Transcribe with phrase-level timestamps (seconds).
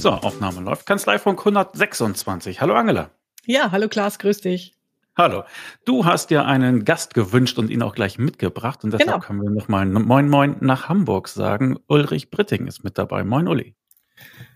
[0.00, 0.86] So, Aufnahme läuft.
[0.86, 2.60] Kanzleifunk 126.
[2.60, 3.10] Hallo Angela.
[3.44, 4.74] Ja, hallo Klaas, grüß dich.
[5.16, 5.42] Hallo.
[5.84, 8.82] Du hast dir einen Gast gewünscht und ihn auch gleich mitgebracht.
[8.82, 9.20] Und deshalb genau.
[9.20, 11.78] können wir nochmal Moin Moin nach Hamburg sagen.
[11.88, 13.24] Ulrich Britting ist mit dabei.
[13.24, 13.74] Moin Uli.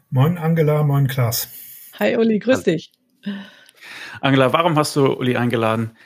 [0.08, 1.48] Moin Angela, moin Klaas.
[1.98, 2.64] Hi Uli, grüß hallo.
[2.64, 2.92] dich.
[4.22, 5.96] Angela, warum hast du Uli eingeladen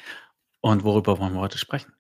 [0.61, 1.93] und worüber wollen wir heute sprechen?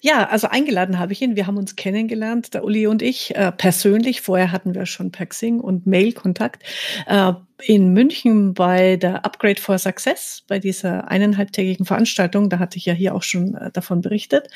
[0.00, 1.36] Ja, also eingeladen habe ich ihn.
[1.36, 4.22] Wir haben uns kennengelernt, der Uli und ich, äh, persönlich.
[4.22, 6.62] Vorher hatten wir schon per Xing und Mail-Kontakt.
[7.06, 7.32] Äh,
[7.62, 12.50] in München bei der Upgrade for Success, bei dieser eineinhalbtägigen Veranstaltung.
[12.50, 14.48] Da hatte ich ja hier auch schon äh, davon berichtet.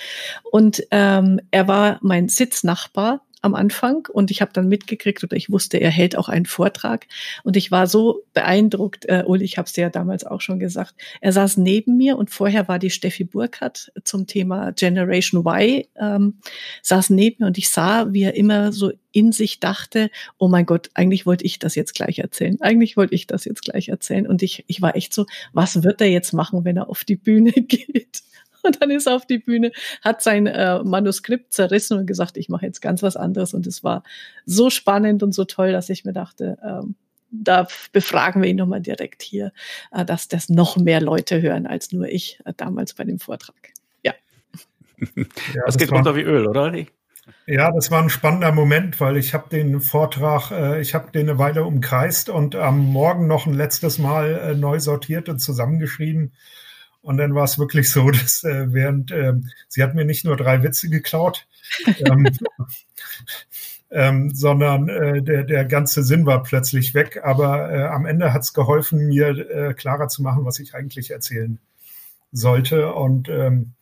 [0.50, 5.50] Und ähm, er war mein Sitznachbar am Anfang und ich habe dann mitgekriegt oder ich
[5.50, 7.06] wusste, er hält auch einen Vortrag.
[7.42, 10.58] Und ich war so beeindruckt, äh, Uli, ich habe es dir ja damals auch schon
[10.58, 15.84] gesagt, er saß neben mir und vorher war die Steffi Burkhardt zum Thema Generation Y,
[15.96, 16.38] ähm,
[16.82, 20.66] saß neben mir und ich sah, wie er immer so in sich dachte, oh mein
[20.66, 24.26] Gott, eigentlich wollte ich das jetzt gleich erzählen, eigentlich wollte ich das jetzt gleich erzählen.
[24.26, 27.16] Und ich, ich war echt so, was wird er jetzt machen, wenn er auf die
[27.16, 28.22] Bühne geht?
[28.62, 29.72] Und dann ist er auf die Bühne,
[30.02, 33.54] hat sein äh, Manuskript zerrissen und gesagt, ich mache jetzt ganz was anderes.
[33.54, 34.02] Und es war
[34.46, 36.94] so spannend und so toll, dass ich mir dachte, ähm,
[37.30, 39.52] da befragen wir ihn nochmal direkt hier,
[39.92, 43.72] äh, dass das noch mehr Leute hören als nur ich äh, damals bei dem Vortrag.
[44.02, 44.14] Ja.
[45.16, 46.72] ja das, das geht runter wie Öl, oder?
[47.46, 51.28] Ja, das war ein spannender Moment, weil ich habe den Vortrag, äh, ich habe den
[51.28, 56.32] eine Weile umkreist und am Morgen noch ein letztes Mal äh, neu sortiert und zusammengeschrieben.
[57.02, 60.36] Und dann war es wirklich so, dass äh, während ähm, sie hat mir nicht nur
[60.36, 61.46] drei Witze geklaut,
[61.98, 62.28] ähm,
[63.90, 67.20] ähm, sondern äh, der, der ganze Sinn war plötzlich weg.
[67.22, 71.10] Aber äh, am Ende hat es geholfen, mir äh, klarer zu machen, was ich eigentlich
[71.10, 71.58] erzählen
[72.32, 72.92] sollte.
[72.92, 73.72] Und ähm,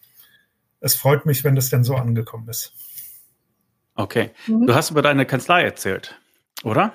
[0.80, 2.72] es freut mich, wenn das denn so angekommen ist.
[3.94, 4.30] Okay.
[4.46, 4.66] Mhm.
[4.66, 6.18] Du hast über deine Kanzlei erzählt,
[6.62, 6.94] oder?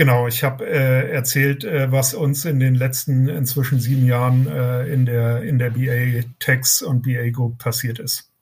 [0.00, 4.86] Genau, ich habe äh, erzählt, äh, was uns in den letzten inzwischen sieben Jahren äh,
[4.86, 8.32] in der in der BA Tax und BA Group passiert ist.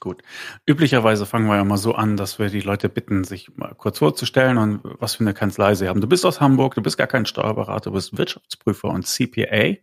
[0.00, 0.22] Gut.
[0.66, 4.00] Üblicherweise fangen wir ja mal so an, dass wir die Leute bitten, sich mal kurz
[4.00, 6.02] vorzustellen und was für eine Kanzlei sie haben.
[6.02, 9.76] Du bist aus Hamburg, du bist gar kein Steuerberater, du bist Wirtschaftsprüfer und CPA.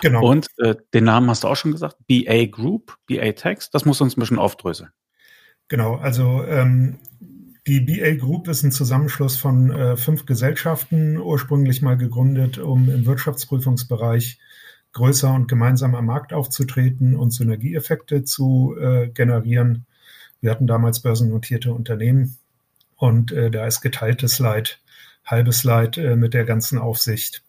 [0.00, 0.24] Genau.
[0.24, 3.70] Und äh, den Namen hast du auch schon gesagt, BA Group, BA Tax.
[3.70, 4.90] Das muss uns ein bisschen aufdröseln.
[5.66, 7.00] Genau, also ähm,
[7.68, 13.04] die BA Group ist ein Zusammenschluss von äh, fünf Gesellschaften, ursprünglich mal gegründet, um im
[13.04, 14.38] Wirtschaftsprüfungsbereich
[14.94, 19.84] größer und gemeinsam am Markt aufzutreten und Synergieeffekte zu äh, generieren.
[20.40, 22.38] Wir hatten damals börsennotierte Unternehmen
[22.96, 24.80] und äh, da ist geteiltes Leid,
[25.26, 27.44] halbes Leid äh, mit der ganzen Aufsicht.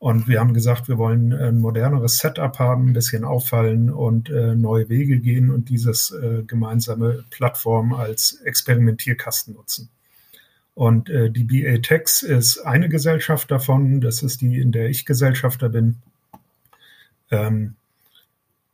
[0.00, 4.54] Und wir haben gesagt, wir wollen ein moderneres Setup haben, ein bisschen auffallen und äh,
[4.54, 9.90] neue Wege gehen und dieses äh, gemeinsame Plattform als Experimentierkasten nutzen.
[10.72, 14.00] Und äh, die BA Tex ist eine Gesellschaft davon.
[14.00, 15.96] Das ist die, in der ich Gesellschafter bin.
[17.30, 17.74] Ähm,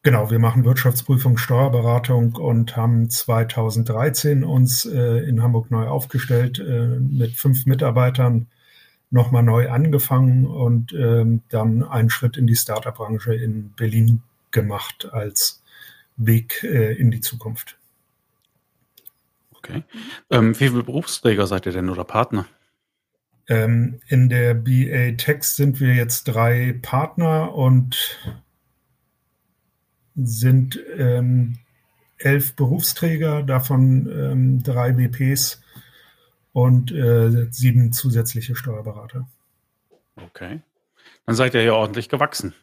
[0.05, 6.87] genau, wir machen Wirtschaftsprüfung, Steuerberatung und haben 2013 uns äh, in Hamburg neu aufgestellt äh,
[7.01, 8.47] mit fünf Mitarbeitern
[9.11, 15.63] nochmal neu angefangen und ähm, dann einen Schritt in die Startup-Branche in Berlin gemacht als
[16.17, 17.79] Weg äh, in die Zukunft.
[19.53, 19.83] Okay.
[20.31, 22.47] Ähm, wie viele Berufsträger seid ihr denn oder Partner?
[23.49, 28.19] Ähm, in der BA Text sind wir jetzt drei Partner und
[30.17, 31.59] sind ähm,
[32.19, 35.61] elf Berufsträger, davon ähm, drei WPs
[36.57, 39.29] und äh, sieben zusätzliche Steuerberater.
[40.17, 40.63] Okay.
[41.27, 42.55] Dann seid ihr ja ordentlich gewachsen.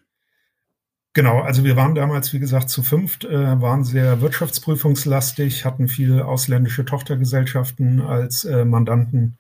[1.14, 6.26] Genau, also wir waren damals, wie gesagt, zu fünft, äh, waren sehr wirtschaftsprüfungslastig, hatten viele
[6.26, 9.38] ausländische Tochtergesellschaften als äh, Mandanten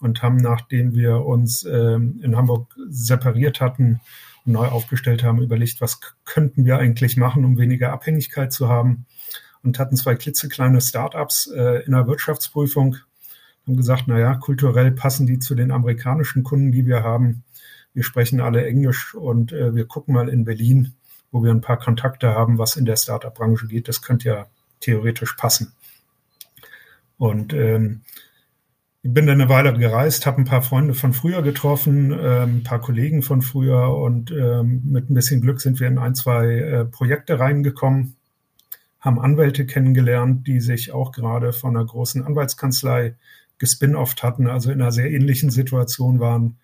[0.00, 4.00] und haben, nachdem wir uns äh, in Hamburg separiert hatten
[4.46, 9.04] und neu aufgestellt haben, überlegt, was könnten wir eigentlich machen, um weniger Abhängigkeit zu haben
[9.62, 12.96] und hatten zwei klitzekleine Startups äh, in der Wirtschaftsprüfung
[13.70, 17.44] haben gesagt, naja, kulturell passen die zu den amerikanischen Kunden, die wir haben.
[17.94, 20.94] Wir sprechen alle Englisch und äh, wir gucken mal in Berlin,
[21.30, 23.86] wo wir ein paar Kontakte haben, was in der Startup-Branche geht.
[23.86, 24.46] Das könnte ja
[24.80, 25.72] theoretisch passen.
[27.16, 28.02] Und ähm,
[29.02, 32.64] ich bin dann eine Weile gereist, habe ein paar Freunde von früher getroffen, äh, ein
[32.64, 36.46] paar Kollegen von früher und äh, mit ein bisschen Glück sind wir in ein, zwei
[36.46, 38.16] äh, Projekte reingekommen,
[38.98, 43.14] haben Anwälte kennengelernt, die sich auch gerade von einer großen Anwaltskanzlei
[43.60, 46.58] gespin-offt hatten, also in einer sehr ähnlichen Situation waren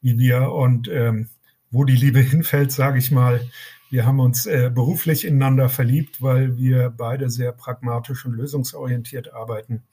[0.00, 0.50] wie wir.
[0.50, 1.28] Und ähm,
[1.70, 3.40] wo die Liebe hinfällt, sage ich mal,
[3.90, 9.84] wir haben uns äh, beruflich ineinander verliebt, weil wir beide sehr pragmatisch und lösungsorientiert arbeiten.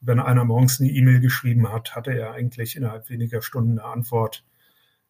[0.00, 4.44] wenn einer morgens eine E-Mail geschrieben hat, hatte er eigentlich innerhalb weniger Stunden eine Antwort.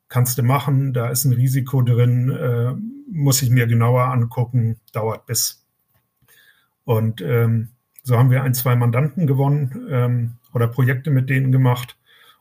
[0.09, 2.73] Kannst du machen, da ist ein Risiko drin, äh,
[3.11, 5.67] muss ich mir genauer angucken, dauert bis.
[6.85, 7.71] Und ähm,
[8.05, 11.97] so haben wir ein, zwei Mandanten gewonnen ähm, oder Projekte mit denen gemacht.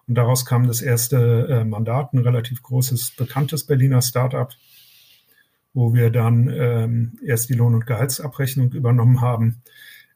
[0.07, 4.51] Und daraus kam das erste äh, Mandat, ein relativ großes, bekanntes Berliner Startup,
[5.73, 9.61] wo wir dann ähm, erst die Lohn- und Gehaltsabrechnung übernommen haben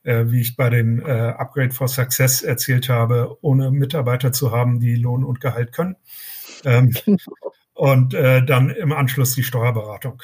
[0.03, 4.79] äh, wie ich bei dem äh, Upgrade for Success erzählt habe, ohne Mitarbeiter zu haben,
[4.79, 5.95] die Lohn und Gehalt können.
[6.65, 7.17] Ähm, genau.
[7.73, 10.23] Und äh, dann im Anschluss die Steuerberatung.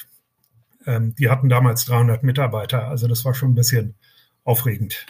[0.86, 3.95] Ähm, die hatten damals 300 Mitarbeiter, also das war schon ein bisschen
[4.44, 5.06] aufregend.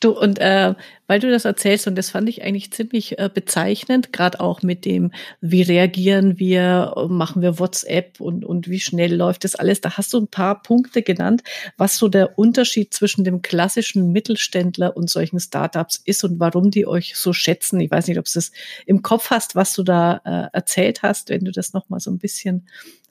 [0.00, 0.74] Du, und äh,
[1.06, 4.84] weil du das erzählst, und das fand ich eigentlich ziemlich äh, bezeichnend, gerade auch mit
[4.84, 9.96] dem, wie reagieren wir, machen wir WhatsApp und, und wie schnell läuft das alles, da
[9.96, 11.42] hast du ein paar Punkte genannt,
[11.76, 16.86] was so der Unterschied zwischen dem klassischen Mittelständler und solchen Startups ist und warum die
[16.86, 17.80] euch so schätzen.
[17.80, 18.52] Ich weiß nicht, ob du das
[18.86, 22.18] im Kopf hast, was du da äh, erzählt hast, wenn du das nochmal so ein
[22.18, 22.66] bisschen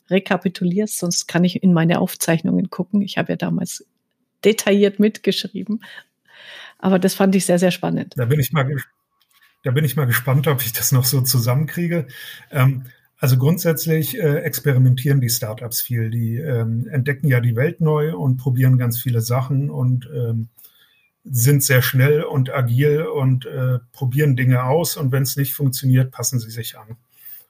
[0.09, 3.01] rekapitulierst, sonst kann ich in meine Aufzeichnungen gucken.
[3.01, 3.85] Ich habe ja damals
[4.43, 5.81] detailliert mitgeschrieben.
[6.81, 8.13] Aber das fand ich sehr, sehr spannend.
[8.17, 8.67] Da bin ich mal,
[9.63, 12.07] da bin ich mal gespannt, ob ich das noch so zusammenkriege.
[12.51, 12.85] Ähm,
[13.17, 16.09] also grundsätzlich äh, experimentieren die Startups viel.
[16.09, 20.49] Die ähm, entdecken ja die Welt neu und probieren ganz viele Sachen und ähm,
[21.23, 24.97] sind sehr schnell und agil und äh, probieren Dinge aus.
[24.97, 26.97] Und wenn es nicht funktioniert, passen sie sich an.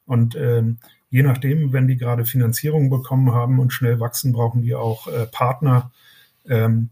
[0.05, 0.79] Und ähm,
[1.09, 5.25] je nachdem, wenn die gerade Finanzierung bekommen haben und schnell wachsen, brauchen die auch äh,
[5.25, 5.91] Partner,
[6.49, 6.89] ähm,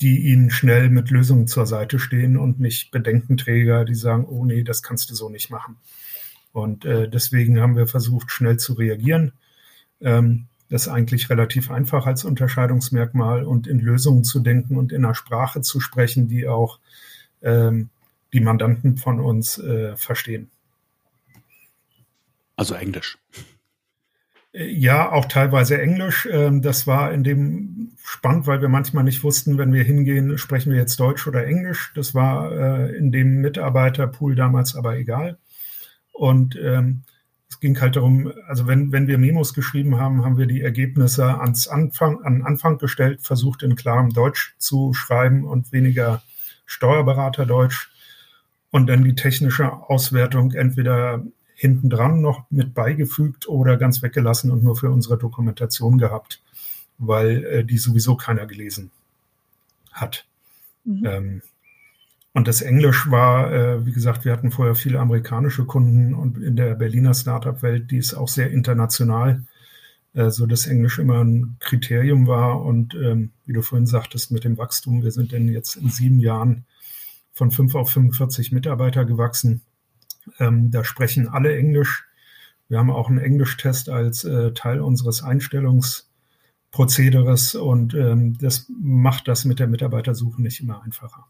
[0.00, 4.62] die ihnen schnell mit Lösungen zur Seite stehen und nicht Bedenkenträger, die sagen, oh nee,
[4.62, 5.76] das kannst du so nicht machen.
[6.52, 9.32] Und äh, deswegen haben wir versucht, schnell zu reagieren.
[10.00, 15.04] Ähm, das ist eigentlich relativ einfach als Unterscheidungsmerkmal und in Lösungen zu denken und in
[15.04, 16.78] einer Sprache zu sprechen, die auch
[17.42, 17.90] ähm,
[18.32, 20.50] die Mandanten von uns äh, verstehen.
[22.56, 23.18] Also Englisch.
[24.52, 26.28] Ja, auch teilweise Englisch.
[26.30, 30.72] Ähm, das war in dem spannend, weil wir manchmal nicht wussten, wenn wir hingehen, sprechen
[30.72, 31.92] wir jetzt Deutsch oder Englisch.
[31.94, 35.38] Das war äh, in dem Mitarbeiterpool damals aber egal.
[36.12, 37.02] Und ähm,
[37.48, 41.40] es ging halt darum, also wenn, wenn wir Memos geschrieben haben, haben wir die Ergebnisse
[41.40, 46.22] ans Anfang, an Anfang gestellt, versucht in klarem Deutsch zu schreiben und weniger
[46.66, 47.90] Steuerberaterdeutsch
[48.70, 51.24] und dann die technische Auswertung entweder
[51.60, 56.40] hinten dran noch mit beigefügt oder ganz weggelassen und nur für unsere Dokumentation gehabt,
[56.96, 58.90] weil äh, die sowieso keiner gelesen
[59.92, 60.24] hat.
[60.84, 61.04] Mhm.
[61.04, 61.42] Ähm,
[62.32, 66.56] und das Englisch war, äh, wie gesagt, wir hatten vorher viele amerikanische Kunden und in
[66.56, 69.44] der Berliner Startup-Welt, die ist auch sehr international,
[70.14, 72.62] äh, so dass Englisch immer ein Kriterium war.
[72.62, 76.20] Und ähm, wie du vorhin sagtest, mit dem Wachstum, wir sind denn jetzt in sieben
[76.20, 76.64] Jahren
[77.34, 79.60] von fünf auf 45 Mitarbeiter gewachsen.
[80.38, 82.06] Ähm, da sprechen alle Englisch.
[82.68, 89.44] Wir haben auch einen Englischtest als äh, Teil unseres Einstellungsprozederes und ähm, das macht das
[89.44, 91.26] mit der Mitarbeitersuche nicht immer einfacher.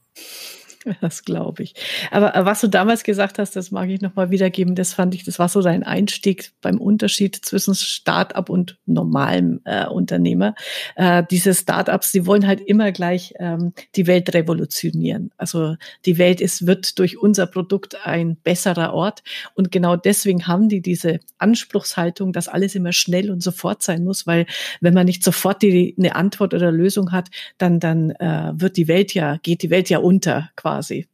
[1.00, 1.74] Das glaube ich.
[2.10, 5.24] Aber äh, was du damals gesagt hast, das mag ich nochmal wiedergeben, das fand ich,
[5.24, 10.54] das war so dein Einstieg beim Unterschied zwischen Start-up und normalem äh, Unternehmer.
[10.96, 15.30] Äh, diese Start-ups, die wollen halt immer gleich ähm, die Welt revolutionieren.
[15.36, 19.22] Also die Welt ist, wird durch unser Produkt ein besserer Ort.
[19.54, 24.26] Und genau deswegen haben die diese Anspruchshaltung, dass alles immer schnell und sofort sein muss,
[24.26, 24.46] weil
[24.80, 28.88] wenn man nicht sofort die, eine Antwort oder Lösung hat, dann, dann äh, wird die
[28.88, 31.08] Welt ja, geht die Welt ja unter quasi quasi.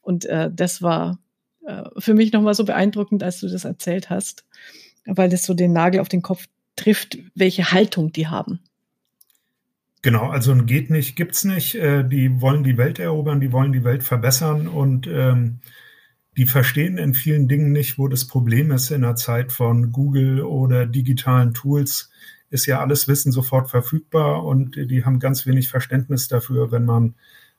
[0.00, 1.18] Und äh, das war
[1.66, 4.44] äh, für mich nochmal so beeindruckend, als du das erzählt hast,
[5.04, 8.60] weil das so den Nagel auf den Kopf trifft, welche Haltung die haben.
[10.02, 11.74] Genau, also ein geht nicht, gibt's nicht.
[11.74, 15.60] Äh, die wollen die Welt erobern, die wollen die Welt verbessern und ähm,
[16.36, 20.42] die verstehen in vielen Dingen nicht, wo das Problem ist in der Zeit von Google
[20.42, 22.10] oder digitalen Tools.
[22.50, 27.14] Ist ja alles Wissen sofort verfügbar und die haben ganz wenig Verständnis dafür, wenn man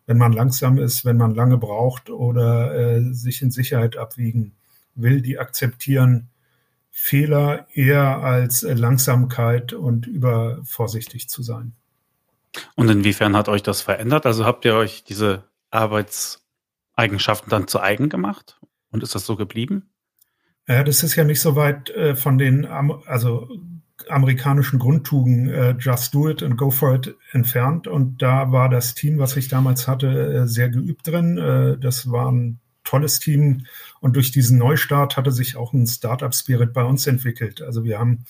[0.07, 4.53] wenn man langsam ist, wenn man lange braucht oder äh, sich in Sicherheit abwiegen
[4.95, 6.29] will, die akzeptieren
[6.89, 11.73] Fehler eher als äh, Langsamkeit und übervorsichtig zu sein.
[12.75, 14.25] Und inwiefern hat euch das verändert?
[14.25, 18.59] Also habt ihr euch diese Arbeitseigenschaften dann zu eigen gemacht?
[18.89, 19.91] Und ist das so geblieben?
[20.67, 23.49] Ja, das ist ja nicht so weit äh, von den, also
[24.09, 27.87] amerikanischen Grundtugenden äh, Just Do It and Go For It entfernt.
[27.87, 31.37] Und da war das Team, was ich damals hatte, äh, sehr geübt drin.
[31.37, 33.65] Äh, das war ein tolles Team.
[33.99, 37.61] Und durch diesen Neustart hatte sich auch ein Startup-Spirit bei uns entwickelt.
[37.61, 38.25] Also wir haben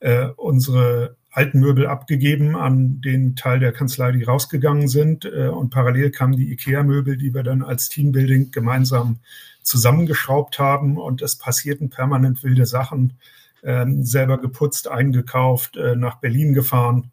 [0.00, 5.24] äh, unsere alten Möbel abgegeben an den Teil der Kanzlei, die rausgegangen sind.
[5.24, 9.18] Äh, und parallel kamen die IKEA-Möbel, die wir dann als Teambuilding gemeinsam
[9.62, 10.96] zusammengeschraubt haben.
[10.98, 13.14] Und es passierten permanent wilde Sachen.
[13.62, 17.12] Ähm, selber geputzt, eingekauft, äh, nach Berlin gefahren.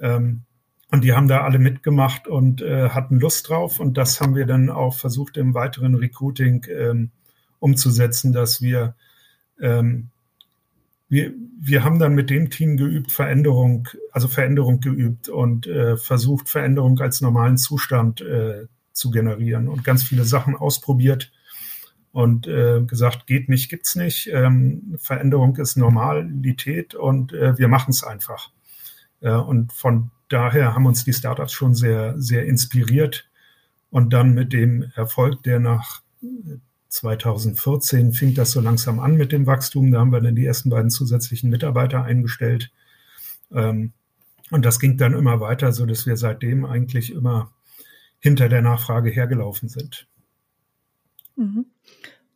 [0.00, 0.42] Ähm,
[0.90, 3.80] und die haben da alle mitgemacht und äh, hatten Lust drauf.
[3.80, 7.10] Und das haben wir dann auch versucht im weiteren Recruiting ähm,
[7.58, 8.94] umzusetzen, dass wir
[11.08, 16.48] wir, wir haben dann mit dem Team geübt, Veränderung, also Veränderung geübt und äh, versucht,
[16.48, 18.24] Veränderung als normalen Zustand
[18.92, 21.30] zu generieren und ganz viele Sachen ausprobiert
[22.12, 24.28] und äh, gesagt, geht nicht, gibt's nicht.
[24.32, 28.50] Ähm, Veränderung ist Normalität und äh, wir machen es einfach.
[29.20, 33.28] Äh, und von daher haben uns die Startups schon sehr, sehr inspiriert.
[33.90, 36.02] Und dann mit dem Erfolg, der nach
[36.88, 39.90] 2014 fing das so langsam an mit dem Wachstum.
[39.90, 42.70] Da haben wir dann die ersten beiden zusätzlichen Mitarbeiter eingestellt.
[43.50, 43.92] Ähm,
[44.50, 47.52] und das ging dann immer weiter, so dass wir seitdem eigentlich immer
[48.18, 50.06] hinter der Nachfrage hergelaufen sind.
[51.36, 51.66] Mhm.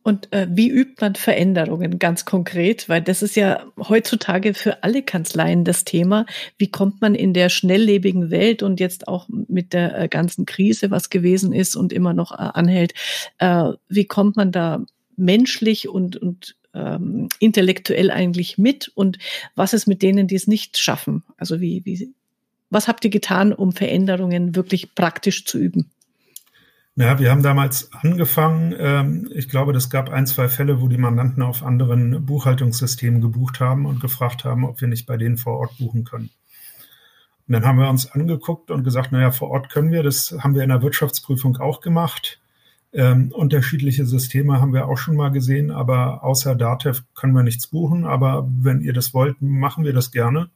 [0.07, 2.87] Und äh, wie übt man Veränderungen ganz konkret?
[2.87, 6.25] Weil das ist ja heutzutage für alle Kanzleien das Thema.
[6.57, 10.91] Wie kommt man in der schnelllebigen Welt und jetzt auch mit der äh, ganzen Krise,
[10.91, 12.93] was gewesen ist und immer noch äh, anhält,
[13.39, 14.85] äh, wie kommt man da
[15.17, 18.89] menschlich und, und ähm, intellektuell eigentlich mit?
[18.95, 19.17] Und
[19.55, 21.23] was ist mit denen, die es nicht schaffen?
[21.35, 22.13] Also wie, wie,
[22.69, 25.91] was habt ihr getan, um Veränderungen wirklich praktisch zu üben?
[26.99, 28.73] Ja, wir haben damals angefangen.
[28.75, 33.59] Ähm, ich glaube, es gab ein, zwei Fälle, wo die Mandanten auf anderen Buchhaltungssystemen gebucht
[33.59, 36.31] haben und gefragt haben, ob wir nicht bei denen vor Ort buchen können.
[37.47, 40.01] Und dann haben wir uns angeguckt und gesagt, naja, vor Ort können wir.
[40.01, 42.41] Das haben wir in der Wirtschaftsprüfung auch gemacht.
[42.93, 47.67] Ähm, unterschiedliche Systeme haben wir auch schon mal gesehen, aber außer Datev können wir nichts
[47.67, 48.05] buchen.
[48.05, 50.49] Aber wenn ihr das wollt, machen wir das gerne.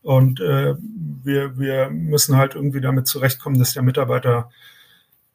[0.00, 0.76] Und äh,
[1.22, 4.48] wir, wir müssen halt irgendwie damit zurechtkommen, dass der Mitarbeiter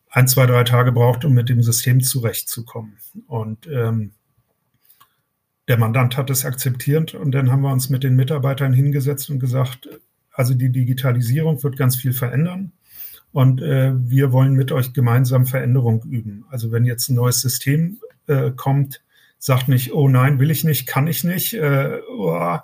[0.10, 2.98] ein, zwei, drei Tage braucht, um mit dem System zurechtzukommen.
[3.28, 4.12] Und ähm,
[5.68, 9.40] der Mandant hat es akzeptiert und dann haben wir uns mit den Mitarbeitern hingesetzt und
[9.40, 9.88] gesagt,
[10.34, 12.72] also die Digitalisierung wird ganz viel verändern
[13.32, 16.46] und äh, wir wollen mit euch gemeinsam Veränderung üben.
[16.50, 19.04] Also wenn jetzt ein neues System äh, kommt,
[19.38, 22.58] sagt nicht, oh nein, will ich nicht, kann ich nicht, äh, oh,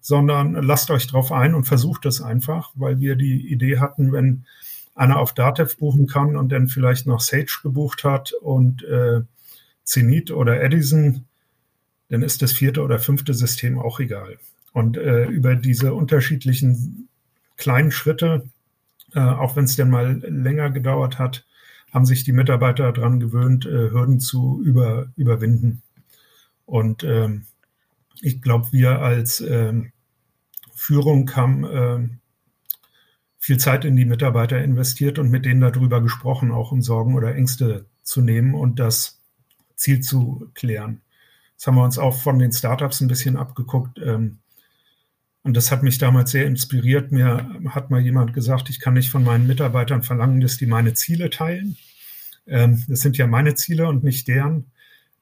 [0.00, 4.44] sondern lasst euch drauf ein und versucht es einfach, weil wir die Idee hatten, wenn
[4.94, 9.20] einer auf Datev buchen kann und dann vielleicht noch Sage gebucht hat und äh,
[9.84, 11.24] Zenit oder Edison,
[12.08, 14.38] dann ist das vierte oder fünfte System auch egal.
[14.72, 17.08] Und äh, über diese unterschiedlichen
[17.56, 18.48] kleinen Schritte,
[19.14, 21.44] äh, auch wenn es denn mal länger gedauert hat,
[21.92, 25.82] haben sich die Mitarbeiter daran gewöhnt, äh, Hürden zu über, überwinden.
[26.66, 27.46] Und ähm,
[28.20, 29.92] ich glaube, wir als ähm,
[30.74, 32.19] Führung haben ähm,
[33.40, 37.34] viel Zeit in die Mitarbeiter investiert und mit denen darüber gesprochen, auch um Sorgen oder
[37.34, 39.18] Ängste zu nehmen und das
[39.76, 41.00] Ziel zu klären.
[41.56, 43.98] Das haben wir uns auch von den Startups ein bisschen abgeguckt.
[43.98, 44.38] Ähm,
[45.42, 47.12] und das hat mich damals sehr inspiriert.
[47.12, 50.92] Mir hat mal jemand gesagt, ich kann nicht von meinen Mitarbeitern verlangen, dass die meine
[50.92, 51.78] Ziele teilen.
[52.46, 54.70] Ähm, das sind ja meine Ziele und nicht deren.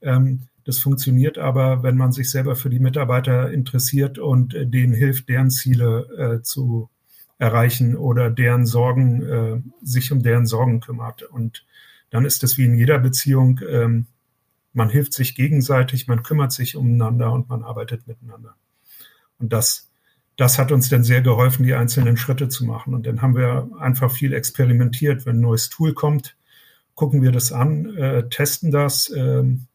[0.02, 4.92] Ähm, das funktioniert aber, wenn man sich selber für die Mitarbeiter interessiert und äh, denen
[4.92, 6.90] hilft, deren Ziele äh, zu
[7.38, 11.22] erreichen oder deren Sorgen, äh, sich um deren Sorgen kümmert.
[11.22, 11.64] Und
[12.10, 14.06] dann ist es wie in jeder Beziehung, ähm,
[14.72, 18.54] man hilft sich gegenseitig, man kümmert sich umeinander und man arbeitet miteinander.
[19.38, 19.90] Und das,
[20.36, 22.94] das hat uns dann sehr geholfen, die einzelnen Schritte zu machen.
[22.94, 25.26] Und dann haben wir einfach viel experimentiert.
[25.26, 26.36] Wenn ein neues Tool kommt,
[26.94, 29.66] gucken wir das an, äh, testen das ähm,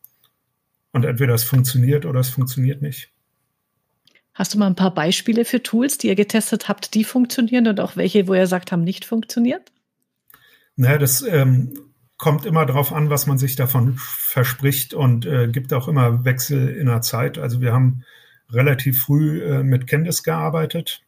[0.91, 3.12] und entweder es funktioniert oder es funktioniert nicht.
[4.34, 7.80] Hast du mal ein paar Beispiele für Tools, die ihr getestet habt, die funktionieren und
[7.80, 9.72] auch welche, wo ihr sagt, haben nicht funktioniert?
[10.75, 11.78] Naja, das ähm,
[12.18, 16.70] kommt immer darauf an, was man sich davon verspricht und äh, gibt auch immer Wechsel
[16.70, 17.38] in der Zeit.
[17.38, 18.04] Also wir haben
[18.50, 21.04] relativ früh äh, mit Candice gearbeitet,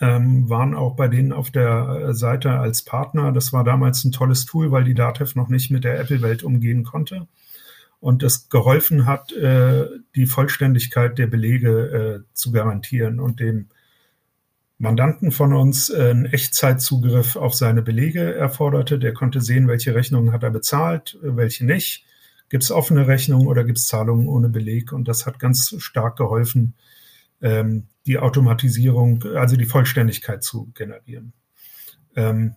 [0.00, 3.30] ähm, waren auch bei denen auf der Seite als Partner.
[3.30, 6.82] Das war damals ein tolles Tool, weil die Datev noch nicht mit der Apple-Welt umgehen
[6.82, 7.28] konnte
[8.00, 13.68] und es geholfen hat, äh, die Vollständigkeit der Belege äh, zu garantieren und dem
[14.78, 18.98] Mandanten von uns äh, einen Echtzeitzugriff auf seine Belege erforderte.
[18.98, 22.04] Der konnte sehen, welche Rechnungen hat er bezahlt, welche nicht.
[22.48, 24.92] Gibt es offene Rechnungen oder gibt es Zahlungen ohne Beleg?
[24.92, 26.74] Und das hat ganz stark geholfen,
[27.42, 31.32] ähm, die Automatisierung, also die Vollständigkeit zu generieren.
[32.14, 32.54] Ähm,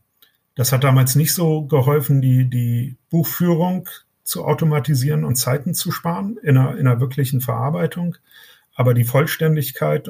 [0.56, 3.90] das hat damals nicht so geholfen, die, die Buchführung
[4.32, 8.16] zu automatisieren und Zeiten zu sparen in einer, in einer wirklichen Verarbeitung.
[8.74, 10.10] Aber die Vollständigkeit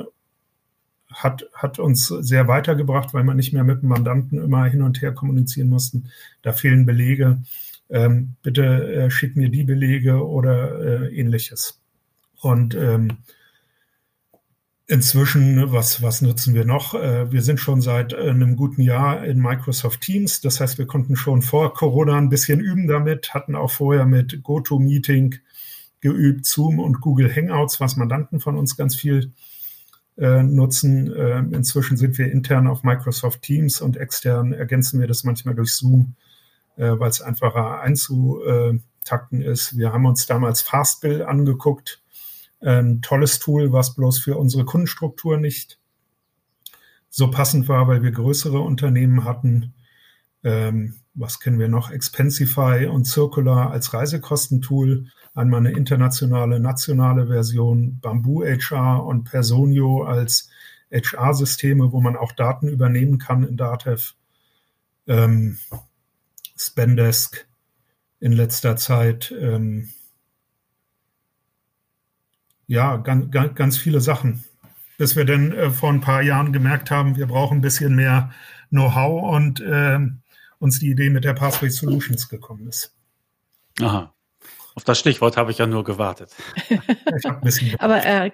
[1.11, 5.01] hat, hat uns sehr weitergebracht, weil man nicht mehr mit dem Mandanten immer hin und
[5.01, 6.11] her kommunizieren mussten.
[6.43, 7.41] Da fehlen Belege.
[7.89, 11.81] Ähm, bitte äh, schick mir die Belege oder äh, ähnliches.
[12.39, 13.17] Und ähm,
[14.91, 16.95] Inzwischen, was, was nutzen wir noch?
[16.95, 20.41] Äh, wir sind schon seit äh, einem guten Jahr in Microsoft Teams.
[20.41, 24.43] Das heißt, wir konnten schon vor Corona ein bisschen üben damit, hatten auch vorher mit
[24.43, 25.35] GoToMeeting
[26.01, 29.31] geübt, Zoom und Google Hangouts, was Mandanten von uns ganz viel
[30.17, 31.09] äh, nutzen.
[31.13, 35.73] Äh, inzwischen sind wir intern auf Microsoft Teams und extern ergänzen wir das manchmal durch
[35.73, 36.15] Zoom,
[36.75, 39.77] äh, weil es einfacher einzutakten ist.
[39.77, 42.00] Wir haben uns damals Fastbill angeguckt
[42.61, 45.79] ein tolles Tool, was bloß für unsere Kundenstruktur nicht
[47.09, 49.73] so passend war, weil wir größere Unternehmen hatten.
[50.43, 51.91] Ähm, was kennen wir noch?
[51.91, 55.07] Expensify und Circular als Reisekostentool.
[55.33, 60.49] Einmal eine internationale, nationale Version, Bamboo HR und Personio als
[60.91, 64.13] HR-Systeme, wo man auch Daten übernehmen kann in Datev.
[65.07, 65.57] Ähm,
[66.55, 67.47] Spendesk
[68.19, 69.33] in letzter Zeit.
[69.37, 69.89] Ähm,
[72.71, 74.45] ja, ganz, ganz, ganz viele Sachen.
[74.97, 78.31] Bis wir dann äh, vor ein paar Jahren gemerkt haben, wir brauchen ein bisschen mehr
[78.69, 79.99] Know-how und äh,
[80.57, 82.95] uns die Idee mit der Pathway Solutions gekommen ist.
[83.81, 84.13] Aha.
[84.75, 86.33] Auf das Stichwort habe ich ja nur gewartet.
[86.69, 88.31] ich ein bisschen Aber äh,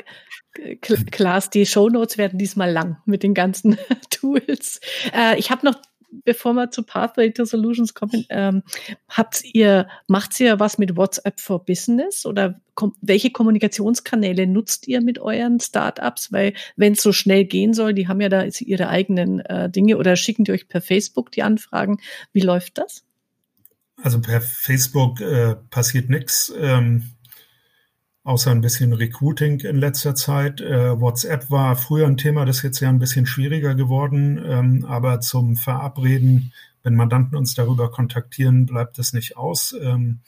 [1.10, 3.80] Klaas, die Shownotes werden diesmal lang mit den ganzen
[4.12, 4.80] Tools.
[5.16, 5.82] Äh, ich habe noch
[6.24, 8.64] bevor wir zu Pathway to Solutions kommen, ähm,
[9.10, 15.02] habt ihr, macht ihr was mit WhatsApp for Business oder kom welche Kommunikationskanäle nutzt ihr
[15.02, 16.32] mit euren Startups?
[16.32, 19.98] Weil wenn es so schnell gehen soll, die haben ja da ihre eigenen äh, Dinge
[19.98, 22.00] oder schicken die euch per Facebook die Anfragen.
[22.34, 23.04] Wie läuft das?
[24.02, 26.54] Also per Facebook äh, passiert nichts.
[26.60, 27.04] Ähm,
[28.28, 30.60] außer ein bisschen Recruiting in letzter Zeit.
[30.60, 34.86] Äh, WhatsApp war früher ein Thema, das ist jetzt ja ein bisschen schwieriger geworden, ähm,
[34.86, 36.52] aber zum Verabreden,
[36.84, 39.74] wenn Mandanten uns darüber kontaktieren, bleibt es nicht aus.
[39.82, 40.20] Ähm,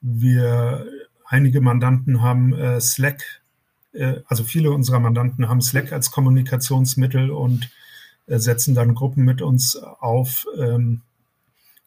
[0.00, 0.86] wir,
[1.24, 3.42] einige Mandanten haben äh, Slack,
[3.94, 7.68] äh, also viele unserer Mandanten haben Slack als Kommunikationsmittel und
[8.28, 11.00] äh, setzen dann Gruppen mit uns auf, ähm,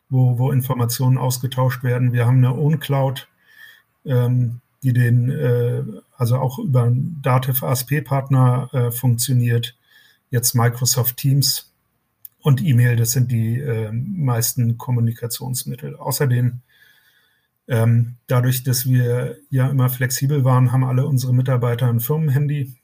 [0.10, 2.12] wo, wo Informationen ausgetauscht werden.
[2.12, 3.30] Wir haben eine OwnCloud,
[4.06, 5.84] ähm, die den, äh,
[6.18, 9.78] also auch über einen Dativ ASP-Partner äh, funktioniert.
[10.30, 11.72] Jetzt Microsoft Teams
[12.40, 15.96] und E-Mail, das sind die äh, meisten Kommunikationsmittel.
[15.96, 16.60] Außerdem,
[17.68, 22.76] ähm, dadurch, dass wir ja immer flexibel waren, haben alle unsere Mitarbeiter ein Firmenhandy,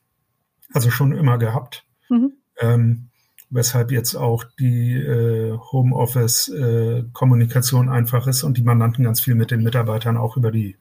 [0.73, 1.83] also schon immer gehabt.
[2.09, 2.31] Mhm.
[2.61, 3.09] Ähm,
[3.49, 9.51] weshalb jetzt auch die äh, Homeoffice-Kommunikation äh, einfach ist und die Mandanten ganz viel mit
[9.51, 10.77] den Mitarbeitern auch über die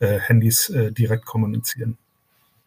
[0.00, 1.98] Handys äh, direkt kommunizieren.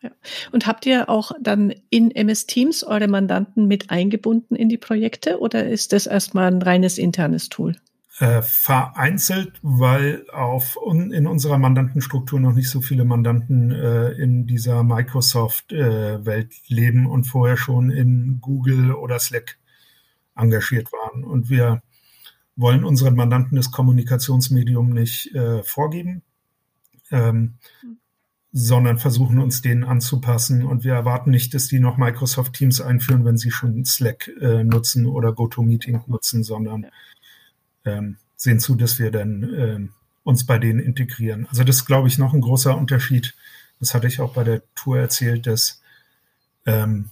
[0.02, 0.12] Ja.
[0.52, 5.39] Und habt ihr auch dann in MS Teams eure Mandanten mit eingebunden in die Projekte
[5.39, 7.76] oder ist das erstmal ein reines internes Tool?
[8.20, 14.84] Äh, vereinzelt, weil auf in unserer Mandantenstruktur noch nicht so viele Mandanten äh, in dieser
[14.84, 19.58] Microsoft-Welt äh, leben und vorher schon in Google oder Slack
[20.36, 21.24] engagiert waren.
[21.24, 21.82] Und wir
[22.58, 26.24] wollen unseren Mandanten das Kommunikationsmedium nicht äh, vorgeben
[27.12, 27.98] ähm, hm.
[28.52, 30.65] sondern versuchen uns denen anzupassen.
[30.65, 34.63] Und wir erwarten nicht, dass die noch Microsoft Teams einführen, wenn sie schon Slack äh,
[34.63, 36.88] nutzen oder GoToMeeting nutzen, sondern
[37.86, 39.88] ähm, sehen zu, dass wir dann äh,
[40.24, 41.48] uns bei denen integrieren.
[41.50, 43.36] Also das ist, glaube ich, noch ein großer Unterschied.
[43.80, 45.82] Das hatte ich auch bei der Tour erzählt, dass
[46.65, 47.10] ähm,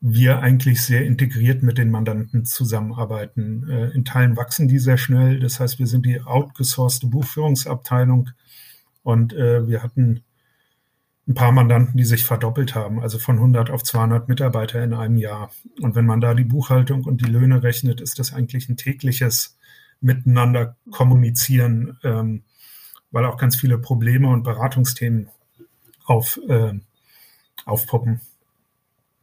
[0.00, 3.68] wir eigentlich sehr integriert mit den Mandanten zusammenarbeiten.
[3.70, 5.40] Äh, in Teilen wachsen die sehr schnell.
[5.40, 8.30] Das heißt, wir sind die outgesourcete Buchführungsabteilung
[9.04, 10.24] und äh, wir hatten
[11.28, 15.16] ein paar Mandanten, die sich verdoppelt haben, also von 100 auf 200 Mitarbeiter in einem
[15.16, 15.50] Jahr.
[15.80, 19.56] Und wenn man da die Buchhaltung und die Löhne rechnet, ist das eigentlich ein tägliches
[20.00, 22.42] Miteinander kommunizieren, ähm,
[23.10, 25.28] weil auch ganz viele Probleme und Beratungsthemen
[26.04, 26.74] auf, äh,
[27.64, 28.20] aufpoppen.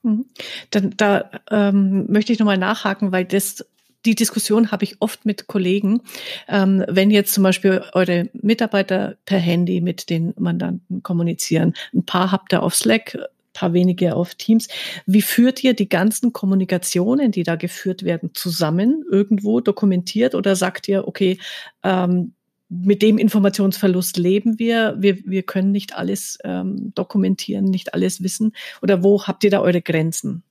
[0.01, 0.25] Mhm.
[0.71, 3.65] Dann, da ähm, möchte ich nochmal nachhaken, weil das
[4.05, 6.01] die Diskussion habe ich oft mit Kollegen.
[6.47, 12.31] Ähm, wenn jetzt zum Beispiel eure Mitarbeiter per Handy mit den Mandanten kommunizieren, ein paar
[12.31, 14.67] habt ihr auf Slack, ein paar wenige auf Teams.
[15.05, 20.87] Wie führt ihr die ganzen Kommunikationen, die da geführt werden, zusammen, irgendwo dokumentiert oder sagt
[20.87, 21.37] ihr, okay,
[21.83, 22.33] ähm,
[22.69, 24.95] mit dem Informationsverlust leben wir.
[24.97, 28.53] Wir, wir können nicht alles ähm, dokumentieren, nicht alles wissen.
[28.81, 30.43] Oder wo habt ihr da eure Grenzen?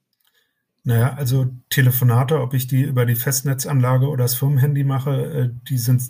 [0.83, 5.79] Naja, also Telefonate, ob ich die über die Festnetzanlage oder das Firmenhandy mache, äh, die
[5.79, 6.03] sind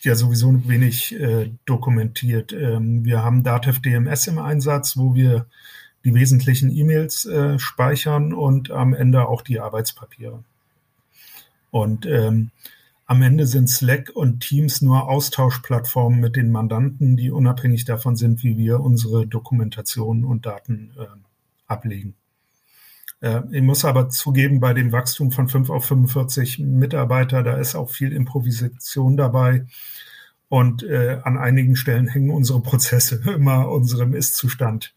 [0.00, 2.52] ja sowieso wenig äh, dokumentiert.
[2.52, 5.46] Ähm, wir haben Datev DMS im Einsatz, wo wir
[6.04, 10.44] die wesentlichen E-Mails äh, speichern und am Ende auch die Arbeitspapiere.
[11.70, 12.50] Und ähm,
[13.06, 18.42] am Ende sind Slack und Teams nur Austauschplattformen mit den Mandanten, die unabhängig davon sind,
[18.42, 21.06] wie wir unsere Dokumentation und Daten äh,
[21.66, 22.14] ablegen.
[23.24, 27.74] Äh, ich muss aber zugeben, bei dem Wachstum von 5 auf 45 Mitarbeiter, da ist
[27.74, 29.66] auch viel Improvisation dabei.
[30.48, 34.94] Und äh, an einigen Stellen hängen unsere Prozesse immer unserem Ist-Zustand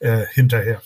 [0.00, 0.82] äh, hinterher.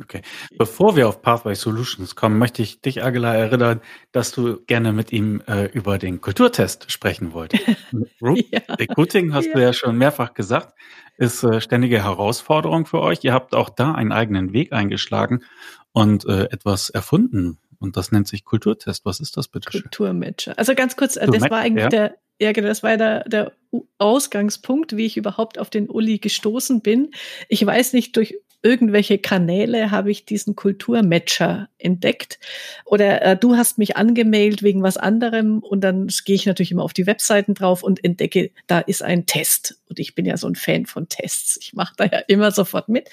[0.00, 0.22] Okay.
[0.56, 3.80] Bevor wir auf Pathway Solutions kommen, möchte ich dich, Agela, erinnern,
[4.12, 7.66] dass du gerne mit ihm äh, über den Kulturtest sprechen wolltest.
[8.20, 8.60] ja.
[8.68, 9.54] Recruiting, hast ja.
[9.54, 10.74] du ja schon mehrfach gesagt,
[11.18, 13.24] ist äh, ständige Herausforderung für euch.
[13.24, 15.44] Ihr habt auch da einen eigenen Weg eingeschlagen
[15.92, 17.58] und äh, etwas erfunden.
[17.80, 19.04] Und das nennt sich Kulturtest.
[19.04, 19.70] Was ist das bitte?
[19.70, 20.54] Kulturmatcher.
[20.56, 21.88] Also ganz kurz, äh, das war eigentlich ja.
[21.88, 23.52] der ja, genau, das war der, der
[23.98, 27.10] Ausgangspunkt, wie ich überhaupt auf den Uli gestoßen bin.
[27.48, 32.38] Ich weiß nicht, durch irgendwelche Kanäle habe ich diesen Kulturmatcher entdeckt.
[32.84, 36.82] Oder äh, du hast mich angemeldet wegen was anderem und dann gehe ich natürlich immer
[36.82, 39.80] auf die Webseiten drauf und entdecke, da ist ein Test.
[39.88, 41.58] Und ich bin ja so ein Fan von Tests.
[41.60, 43.08] Ich mache da ja immer sofort mit.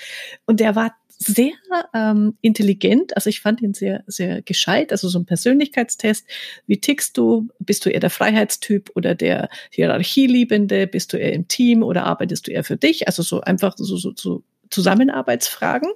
[0.45, 1.53] Und der war sehr
[1.93, 3.15] ähm, intelligent.
[3.15, 4.91] Also ich fand ihn sehr, sehr gescheit.
[4.91, 6.25] Also so ein Persönlichkeitstest.
[6.67, 7.47] Wie tickst du?
[7.59, 10.87] Bist du eher der Freiheitstyp oder der Hierarchieliebende?
[10.87, 13.07] Bist du eher im Team oder arbeitest du eher für dich?
[13.07, 15.89] Also so einfach so, so, so Zusammenarbeitsfragen.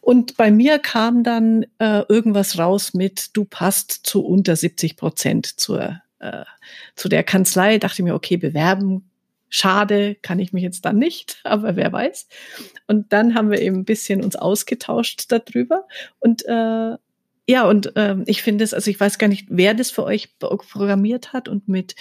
[0.00, 5.60] Und bei mir kam dann äh, irgendwas raus mit, du passt zu unter 70 Prozent
[5.60, 6.44] zur, äh,
[6.96, 7.78] zu der Kanzlei.
[7.78, 9.08] Dachte mir, okay, bewerben,
[9.48, 12.26] schade, kann ich mich jetzt dann nicht, aber wer weiß.
[12.86, 15.86] Und dann haben wir eben ein bisschen uns ausgetauscht darüber.
[16.18, 16.96] Und äh,
[17.48, 20.38] ja, und äh, ich finde es, also ich weiß gar nicht, wer das für euch
[20.38, 21.94] programmiert hat und mit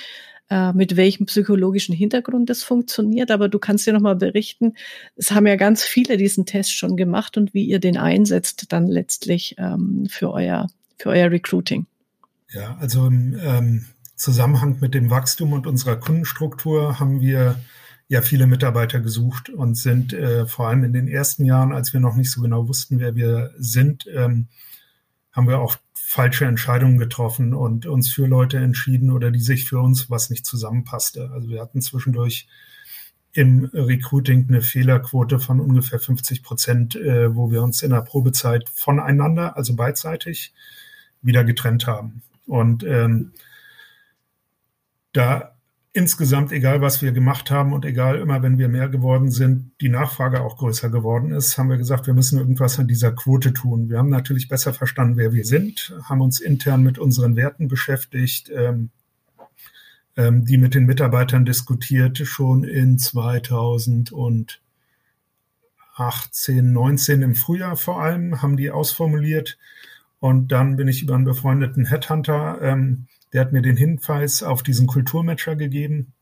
[0.51, 3.31] äh, mit welchem psychologischen Hintergrund das funktioniert.
[3.31, 4.73] Aber du kannst dir nochmal berichten,
[5.15, 8.87] es haben ja ganz viele diesen Test schon gemacht und wie ihr den einsetzt dann
[8.87, 11.85] letztlich ähm, für euer, für euer Recruiting.
[12.49, 13.85] Ja, also im ähm,
[14.17, 17.55] Zusammenhang mit dem Wachstum und unserer Kundenstruktur haben wir
[18.09, 22.01] ja viele Mitarbeiter gesucht und sind äh, vor allem in den ersten Jahren, als wir
[22.01, 24.47] noch nicht so genau wussten, wer wir sind, ähm,
[25.31, 25.77] haben wir auch
[26.11, 30.45] falsche Entscheidungen getroffen und uns für Leute entschieden oder die sich für uns was nicht
[30.45, 31.31] zusammenpasste.
[31.31, 32.49] Also wir hatten zwischendurch
[33.31, 38.67] im Recruiting eine Fehlerquote von ungefähr 50 Prozent, äh, wo wir uns in der Probezeit
[38.67, 40.53] voneinander, also beidseitig,
[41.21, 42.23] wieder getrennt haben.
[42.45, 43.31] Und ähm,
[45.13, 45.50] da
[45.93, 49.89] insgesamt, egal was wir gemacht haben und egal immer, wenn wir mehr geworden sind, die
[49.89, 53.89] Nachfrage auch größer geworden ist, haben wir gesagt, wir müssen irgendwas an dieser Quote tun.
[53.89, 58.49] Wir haben natürlich besser verstanden, wer wir sind, haben uns intern mit unseren Werten beschäftigt,
[58.55, 58.89] ähm,
[60.15, 64.57] ähm, die mit den Mitarbeitern diskutiert, schon in 2018,
[66.71, 69.57] 19 im Frühjahr vor allem, haben die ausformuliert.
[70.19, 74.63] Und dann bin ich über einen befreundeten Headhunter ähm, der hat mir den Hinweis auf
[74.63, 76.13] diesen Kulturmatcher gegeben,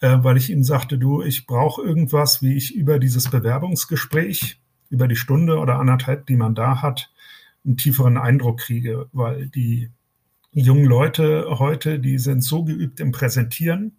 [0.00, 5.06] äh, weil ich ihm sagte, du, ich brauche irgendwas, wie ich über dieses Bewerbungsgespräch, über
[5.06, 7.12] die Stunde oder anderthalb, die man da hat,
[7.64, 9.90] einen tieferen Eindruck kriege, weil die
[10.52, 13.96] jungen Leute heute, die sind so geübt im Präsentieren,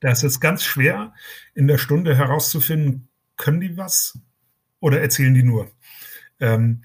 [0.00, 1.14] da ist es ganz schwer,
[1.54, 4.18] in der Stunde herauszufinden, können die was
[4.80, 5.70] oder erzählen die nur.
[6.40, 6.82] Ähm,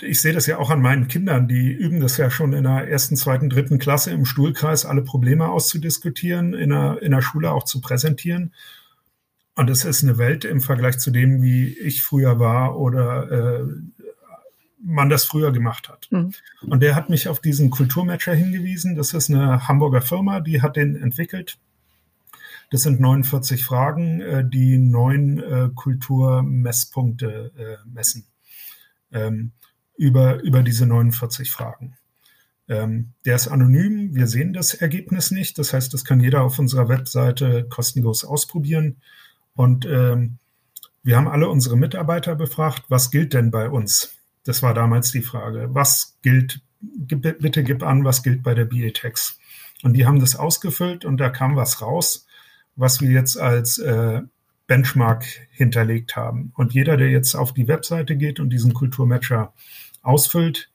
[0.00, 2.88] ich sehe das ja auch an meinen Kindern, die üben das ja schon in der
[2.88, 7.64] ersten, zweiten, dritten Klasse im Stuhlkreis, alle Probleme auszudiskutieren, in der, in der Schule auch
[7.64, 8.52] zu präsentieren.
[9.54, 13.64] Und es ist eine Welt im Vergleich zu dem, wie ich früher war oder äh,
[14.82, 16.08] man das früher gemacht hat.
[16.10, 16.32] Mhm.
[16.62, 18.94] Und der hat mich auf diesen Kulturmatcher hingewiesen.
[18.94, 21.58] Das ist eine Hamburger Firma, die hat den entwickelt.
[22.70, 28.26] Das sind 49 Fragen, äh, die neun äh, Kulturmesspunkte äh, messen.
[29.12, 29.52] Ähm,
[29.96, 31.96] über, über diese 49 Fragen.
[32.68, 35.58] Ähm, der ist anonym, wir sehen das Ergebnis nicht.
[35.58, 38.98] Das heißt, das kann jeder auf unserer Webseite kostenlos ausprobieren.
[39.54, 40.38] Und ähm,
[41.02, 44.14] wir haben alle unsere Mitarbeiter befragt, was gilt denn bei uns?
[44.44, 45.68] Das war damals die Frage.
[45.70, 49.38] Was gilt, gib, bitte gib an, was gilt bei der BA-Tex?
[49.82, 52.26] Und die haben das ausgefüllt und da kam was raus,
[52.76, 54.22] was wir jetzt als äh,
[54.66, 56.52] Benchmark hinterlegt haben.
[56.54, 59.52] Und jeder, der jetzt auf die Webseite geht und diesen Kulturmatcher
[60.02, 60.70] ausfüllt,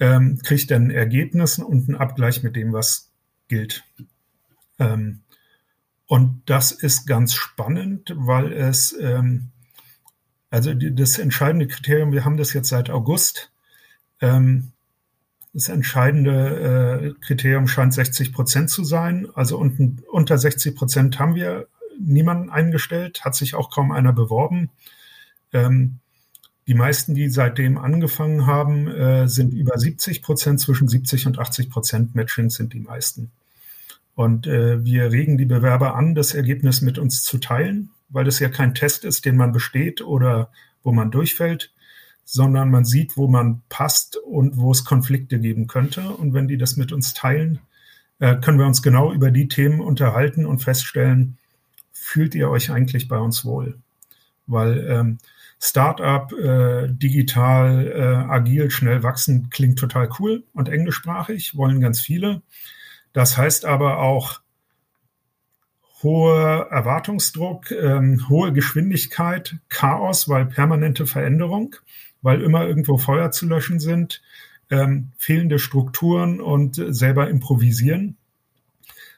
[0.00, 3.10] ähm, kriegt dann Ergebnissen und einen Abgleich mit dem, was
[3.48, 3.84] gilt.
[4.78, 5.20] Ähm,
[6.06, 9.50] und das ist ganz spannend, weil es, ähm,
[10.50, 13.52] also die, das entscheidende Kriterium, wir haben das jetzt seit August,
[14.20, 14.72] ähm,
[15.52, 19.28] das entscheidende äh, Kriterium scheint 60 Prozent zu sein.
[19.34, 24.70] Also unten, unter 60 Prozent haben wir niemanden eingestellt, hat sich auch kaum einer beworben.
[25.52, 25.98] Ähm,
[26.68, 31.70] die meisten, die seitdem angefangen haben, äh, sind über 70 Prozent, zwischen 70 und 80
[31.70, 33.30] Prozent Matching sind die meisten.
[34.14, 38.38] Und äh, wir regen die Bewerber an, das Ergebnis mit uns zu teilen, weil das
[38.38, 40.50] ja kein Test ist, den man besteht oder
[40.82, 41.72] wo man durchfällt,
[42.26, 46.10] sondern man sieht, wo man passt und wo es Konflikte geben könnte.
[46.10, 47.60] Und wenn die das mit uns teilen,
[48.18, 51.38] äh, können wir uns genau über die Themen unterhalten und feststellen,
[51.92, 53.78] fühlt ihr euch eigentlich bei uns wohl?
[54.46, 55.18] Weil ähm,
[55.60, 62.42] Startup, äh, digital, äh, agil, schnell wachsen, klingt total cool und englischsprachig, wollen ganz viele.
[63.12, 64.40] Das heißt aber auch
[66.02, 71.74] hoher Erwartungsdruck, ähm, hohe Geschwindigkeit, Chaos, weil permanente Veränderung,
[72.22, 74.22] weil immer irgendwo Feuer zu löschen sind,
[74.70, 78.16] ähm, fehlende Strukturen und selber improvisieren.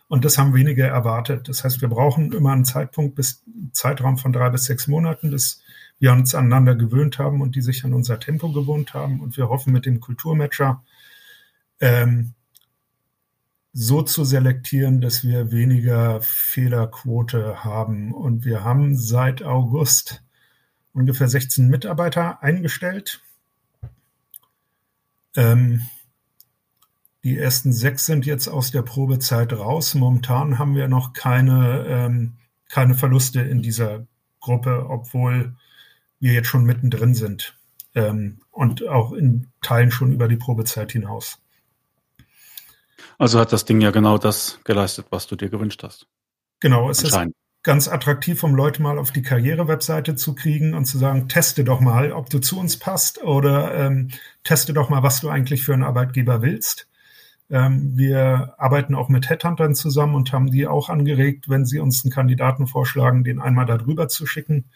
[0.08, 1.48] Und das haben wenige erwartet.
[1.48, 5.59] Das heißt, wir brauchen immer einen Zeitpunkt bis Zeitraum von drei bis sechs Monaten, bis
[6.00, 9.20] wir uns aneinander gewöhnt haben und die sich an unser Tempo gewohnt haben.
[9.20, 10.82] Und wir hoffen mit dem Kulturmatcher
[11.78, 12.32] ähm,
[13.72, 18.12] so zu selektieren, dass wir weniger Fehlerquote haben.
[18.12, 20.24] Und wir haben seit August
[20.92, 23.22] ungefähr 16 Mitarbeiter eingestellt.
[25.36, 25.82] Ähm,
[27.22, 29.94] die ersten sechs sind jetzt aus der Probezeit raus.
[29.94, 32.38] Momentan haben wir noch keine, ähm,
[32.70, 34.06] keine Verluste in dieser
[34.40, 35.54] Gruppe, obwohl
[36.20, 37.56] wir jetzt schon mittendrin sind
[37.94, 41.38] ähm, und auch in Teilen schon über die Probezeit hinaus.
[43.18, 46.06] Also hat das Ding ja genau das geleistet, was du dir gewünscht hast.
[46.60, 47.18] Genau, es ist
[47.62, 51.80] ganz attraktiv, um Leute mal auf die Karriere-Webseite zu kriegen und zu sagen, teste doch
[51.80, 54.08] mal, ob du zu uns passt oder ähm,
[54.44, 56.88] teste doch mal, was du eigentlich für einen Arbeitgeber willst.
[57.50, 62.04] Ähm, wir arbeiten auch mit Headhuntern zusammen und haben die auch angeregt, wenn sie uns
[62.04, 64.66] einen Kandidaten vorschlagen, den einmal darüber zu schicken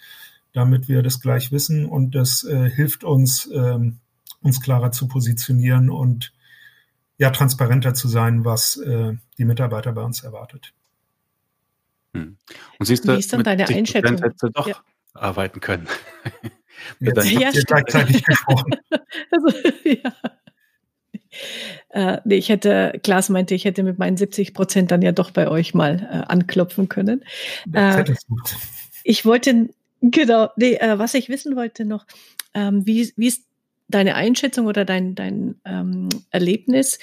[0.55, 3.99] damit wir das gleich wissen und das äh, hilft uns, ähm,
[4.41, 6.33] uns klarer zu positionieren und
[7.19, 10.73] ja, transparenter zu sein, was äh, die Mitarbeiter bei uns erwartet.
[12.15, 12.39] Hm.
[12.79, 14.19] Und siehst du, Wie ist dann deine Einschätzung?
[14.19, 14.77] Hätte doch ja.
[15.13, 15.89] arbeiten können.
[17.01, 18.71] Jetzt ja, habt ihr gleichzeitig gesprochen.
[19.31, 20.13] Also, ja.
[21.91, 25.31] Äh, nee, ich hätte, Klaas meinte, ich hätte mit meinen 70 Prozent dann ja doch
[25.31, 27.25] bei euch mal äh, anklopfen können.
[27.73, 28.05] Äh,
[29.05, 29.69] ich wollte
[30.11, 30.51] Genau.
[30.57, 32.07] Nee, äh, was ich wissen wollte noch,
[32.53, 33.47] ähm, wie, wie ist
[33.89, 36.99] deine Einschätzung oder dein, dein ähm, Erlebnis?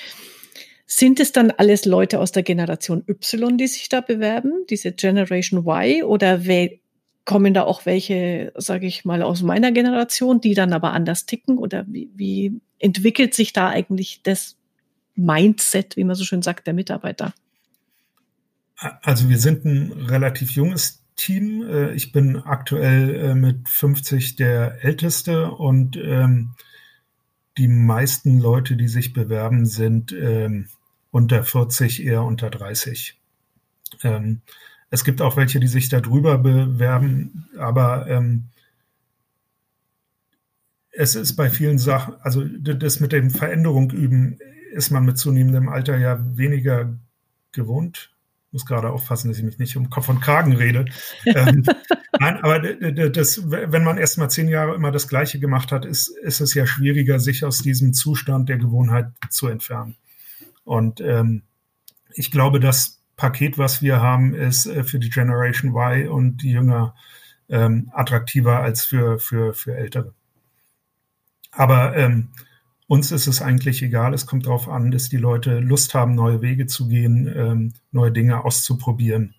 [0.85, 5.65] Sind es dann alles Leute aus der Generation Y, die sich da bewerben, diese Generation
[5.65, 6.45] Y, oder
[7.25, 11.57] kommen da auch welche, sage ich mal, aus meiner Generation, die dann aber anders ticken?
[11.57, 14.57] Oder wie, wie entwickelt sich da eigentlich das
[15.15, 17.33] Mindset, wie man so schön sagt, der Mitarbeiter?
[19.01, 21.61] Also wir sind ein relativ junges Team.
[21.69, 26.55] Äh, ich bin aktuell äh, mit 50 der Älteste und ähm,
[27.57, 30.67] die meisten Leute, die sich bewerben, sind ähm,
[31.11, 33.19] unter 40, eher unter 30.
[34.03, 34.41] Ähm,
[34.89, 38.47] es gibt auch welche, die sich darüber bewerben, aber ähm,
[40.91, 44.39] es ist bei vielen Sachen, also das mit dem Veränderung üben,
[44.73, 46.97] ist man mit zunehmendem Alter ja weniger
[47.51, 48.11] gewohnt
[48.51, 50.85] muss gerade aufpassen, dass ich mich nicht um Kopf und Kragen rede.
[51.25, 51.65] ähm,
[52.19, 56.09] nein, aber das, wenn man erst mal zehn Jahre immer das Gleiche gemacht hat, ist,
[56.09, 59.95] ist es ja schwieriger, sich aus diesem Zustand der Gewohnheit zu entfernen.
[60.63, 61.43] Und ähm,
[62.13, 66.51] ich glaube, das Paket, was wir haben, ist äh, für die Generation Y und die
[66.51, 66.95] Jünger
[67.49, 70.13] ähm, attraktiver als für, für, für Ältere.
[71.51, 72.29] Aber ähm,
[72.91, 74.13] uns ist es eigentlich egal.
[74.13, 78.11] Es kommt darauf an, dass die Leute Lust haben, neue Wege zu gehen, ähm, neue
[78.11, 79.33] Dinge auszuprobieren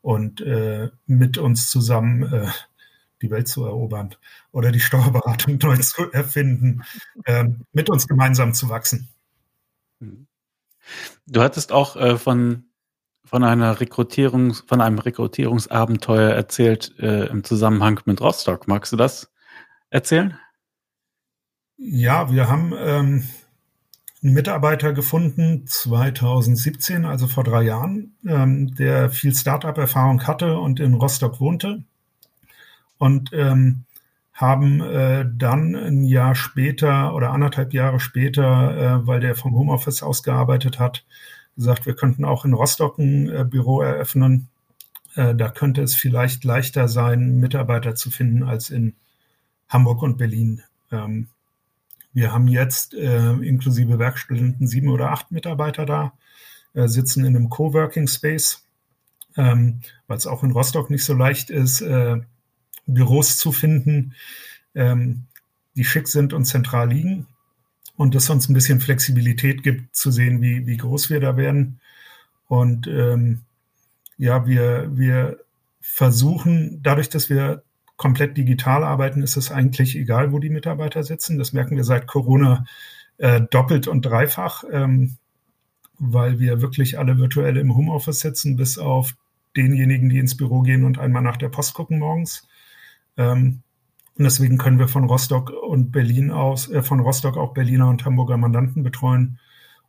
[0.00, 2.46] und äh, mit uns zusammen äh,
[3.20, 4.14] die Welt zu erobern
[4.50, 6.84] oder die Steuerberatung neu zu erfinden,
[7.26, 9.10] äh, mit uns gemeinsam zu wachsen.
[9.98, 10.26] Mhm.
[11.26, 12.64] Du hattest auch äh, von
[13.26, 18.68] von einer Rekrutierung, von einem Rekrutierungsabenteuer erzählt äh, im Zusammenhang mit Rostock.
[18.68, 19.30] Magst du das
[19.90, 20.38] erzählen?
[21.78, 23.24] Ja, wir haben ähm,
[24.22, 30.94] einen Mitarbeiter gefunden 2017, also vor drei Jahren, ähm, der viel Startup-Erfahrung hatte und in
[30.94, 31.84] Rostock wohnte.
[32.98, 33.84] Und ähm,
[34.32, 40.02] haben äh, dann ein Jahr später oder anderthalb Jahre später, äh, weil der vom Homeoffice
[40.02, 41.04] ausgearbeitet hat,
[41.56, 44.48] gesagt, wir könnten auch in Rostock ein äh, Büro eröffnen.
[45.14, 48.94] Äh, da könnte es vielleicht leichter sein, Mitarbeiter zu finden als in
[49.68, 50.62] Hamburg und Berlin.
[50.90, 51.28] Ähm,
[52.16, 56.14] wir haben jetzt äh, inklusive Werkstudenten sieben oder acht Mitarbeiter da,
[56.72, 58.64] äh, sitzen in einem Coworking Space,
[59.36, 62.16] ähm, weil es auch in Rostock nicht so leicht ist, äh,
[62.86, 64.14] Büros zu finden,
[64.74, 65.24] ähm,
[65.76, 67.26] die schick sind und zentral liegen
[67.98, 71.80] und das uns ein bisschen Flexibilität gibt, zu sehen, wie, wie groß wir da werden.
[72.48, 73.42] Und ähm,
[74.16, 75.40] ja, wir, wir
[75.82, 77.62] versuchen, dadurch, dass wir
[77.96, 81.38] komplett digital arbeiten, ist es eigentlich egal, wo die Mitarbeiter sitzen.
[81.38, 82.64] Das merken wir seit Corona
[83.18, 85.16] äh, doppelt und dreifach, ähm,
[85.98, 89.14] weil wir wirklich alle virtuell im Homeoffice sitzen, bis auf
[89.56, 92.46] denjenigen, die ins Büro gehen und einmal nach der Post gucken morgens.
[93.16, 93.62] Ähm,
[94.18, 98.04] und deswegen können wir von Rostock und Berlin aus, äh, von Rostock auch Berliner und
[98.04, 99.38] Hamburger Mandanten betreuen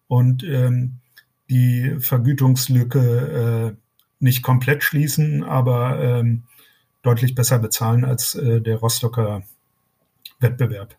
[0.07, 0.99] und ähm,
[1.49, 3.77] die Vergütungslücke äh,
[4.19, 6.43] nicht komplett schließen, aber ähm,
[7.07, 9.43] deutlich besser bezahlen als äh, der Rostocker
[10.39, 10.95] Wettbewerb.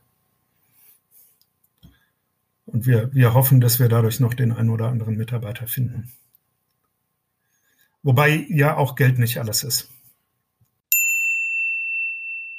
[2.66, 6.12] Und wir, wir hoffen, dass wir dadurch noch den einen oder anderen Mitarbeiter finden.
[8.02, 9.90] Wobei ja auch Geld nicht alles ist.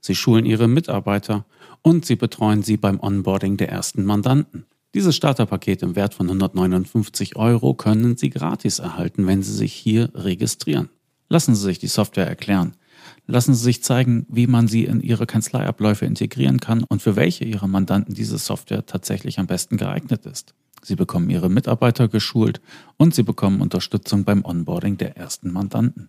[0.00, 1.44] Sie schulen Ihre Mitarbeiter
[1.82, 4.66] und sie betreuen sie beim Onboarding der ersten Mandanten.
[4.94, 10.10] Dieses Starterpaket im Wert von 159 Euro können Sie gratis erhalten, wenn Sie sich hier
[10.14, 10.88] registrieren.
[11.28, 12.72] Lassen Sie sich die Software erklären.
[13.26, 17.44] Lassen Sie sich zeigen, wie man sie in Ihre Kanzleiabläufe integrieren kann und für welche
[17.44, 20.54] Ihrer Mandanten diese Software tatsächlich am besten geeignet ist.
[20.82, 22.60] Sie bekommen Ihre Mitarbeiter geschult
[22.96, 26.08] und Sie bekommen Unterstützung beim Onboarding der ersten Mandanten.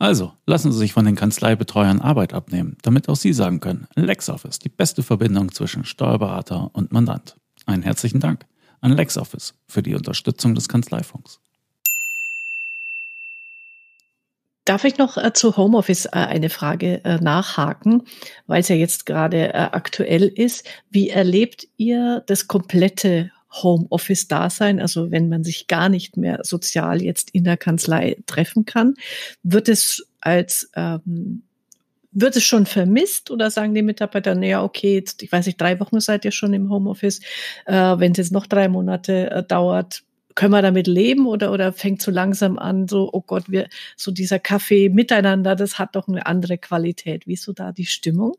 [0.00, 4.60] Also, lassen Sie sich von den Kanzleibetreuern Arbeit abnehmen, damit auch Sie sagen können, LexOffice,
[4.60, 7.36] die beste Verbindung zwischen Steuerberater und Mandant.
[7.66, 8.46] Einen herzlichen Dank
[8.80, 11.40] an LexOffice für die Unterstützung des Kanzleifunks.
[14.64, 18.02] Darf ich noch äh, zu Homeoffice äh, eine Frage äh, nachhaken,
[18.46, 20.68] weil es ja jetzt gerade äh, aktuell ist.
[20.90, 27.30] Wie erlebt ihr das komplette Homeoffice-Dasein, also wenn man sich gar nicht mehr sozial jetzt
[27.30, 28.94] in der Kanzlei treffen kann?
[29.42, 31.42] Wird es als ähm,
[32.10, 35.78] wird es schon vermisst oder sagen die Mitarbeiter, naja, okay, jetzt, ich weiß nicht, drei
[35.78, 37.20] Wochen seid ihr schon im Homeoffice,
[37.66, 40.02] äh, wenn es jetzt noch drei Monate äh, dauert,
[40.34, 44.10] können wir damit leben oder, oder fängt so langsam an, so, oh Gott, wir, so
[44.10, 47.26] dieser Kaffee miteinander, das hat doch eine andere Qualität.
[47.26, 48.36] Wie ist so da die Stimmung?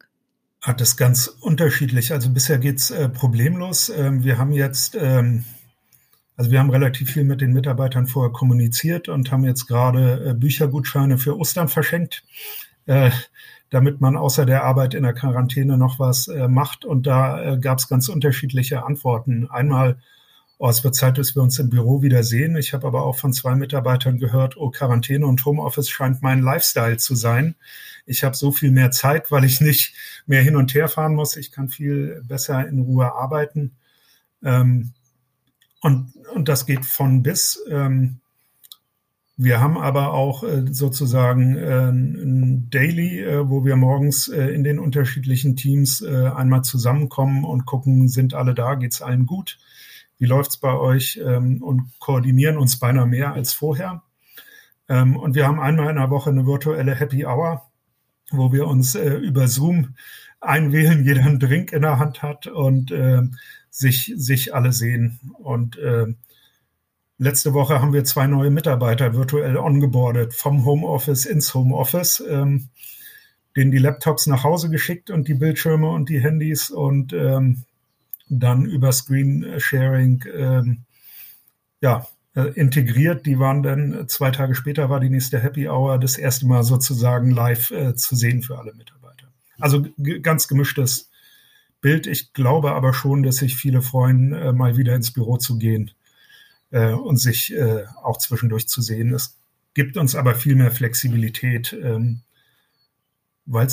[0.61, 2.11] Hat es ganz unterschiedlich.
[2.11, 3.89] Also bisher geht's äh, problemlos.
[3.89, 5.45] Ähm, wir haben jetzt, ähm,
[6.35, 10.33] also wir haben relativ viel mit den Mitarbeitern vorher kommuniziert und haben jetzt gerade äh,
[10.33, 12.23] Büchergutscheine für Ostern verschenkt,
[12.87, 13.11] äh,
[13.69, 16.83] damit man außer der Arbeit in der Quarantäne noch was äh, macht.
[16.83, 19.49] Und da äh, gab es ganz unterschiedliche Antworten.
[19.49, 19.97] Einmal
[20.59, 22.55] oh, es wird Zeit, dass wir uns im Büro wieder sehen.
[22.57, 26.97] Ich habe aber auch von zwei Mitarbeitern gehört, oh, Quarantäne und Homeoffice scheint mein Lifestyle
[26.97, 27.55] zu sein.
[28.09, 29.93] Ich habe so viel mehr Zeit, weil ich nicht
[30.25, 31.37] mehr hin und her fahren muss.
[31.37, 33.77] Ich kann viel besser in Ruhe arbeiten.
[34.43, 34.93] Ähm,
[35.81, 37.61] und, und das geht von bis.
[37.69, 38.19] Ähm,
[39.41, 44.65] wir haben aber auch äh, sozusagen äh, ein Daily, äh, wo wir morgens äh, in
[44.65, 49.57] den unterschiedlichen Teams äh, einmal zusammenkommen und gucken, sind alle da, geht's allen gut,
[50.17, 54.03] wie läuft's bei euch ähm, und koordinieren uns beinahe mehr als vorher.
[54.89, 57.68] Ähm, und wir haben einmal in der Woche eine virtuelle Happy Hour,
[58.31, 59.95] wo wir uns äh, über Zoom
[60.41, 62.93] einwählen, jeder einen Drink in der Hand hat und
[63.69, 65.19] sich, sich alle sehen.
[65.37, 65.77] Und
[67.21, 72.69] Letzte Woche haben wir zwei neue Mitarbeiter virtuell ongeboardet, vom Homeoffice ins Homeoffice, ähm,
[73.57, 77.65] denen die Laptops nach Hause geschickt und die Bildschirme und die Handys und ähm,
[78.29, 80.85] dann über Screen-Sharing ähm,
[81.81, 83.25] ja, äh, integriert.
[83.25, 87.31] Die waren dann zwei Tage später war die nächste Happy Hour das erste Mal sozusagen
[87.31, 89.27] live äh, zu sehen für alle Mitarbeiter.
[89.59, 89.85] Also
[90.21, 91.09] ganz gemischtes
[91.81, 92.07] Bild.
[92.07, 95.91] Ich glaube aber schon, dass sich viele freuen, äh, mal wieder ins Büro zu gehen
[96.71, 99.13] äh, und sich äh, auch zwischendurch zu sehen.
[99.13, 99.37] Es
[99.73, 102.21] gibt uns aber viel mehr Flexibilität, ähm,
[103.45, 103.67] weil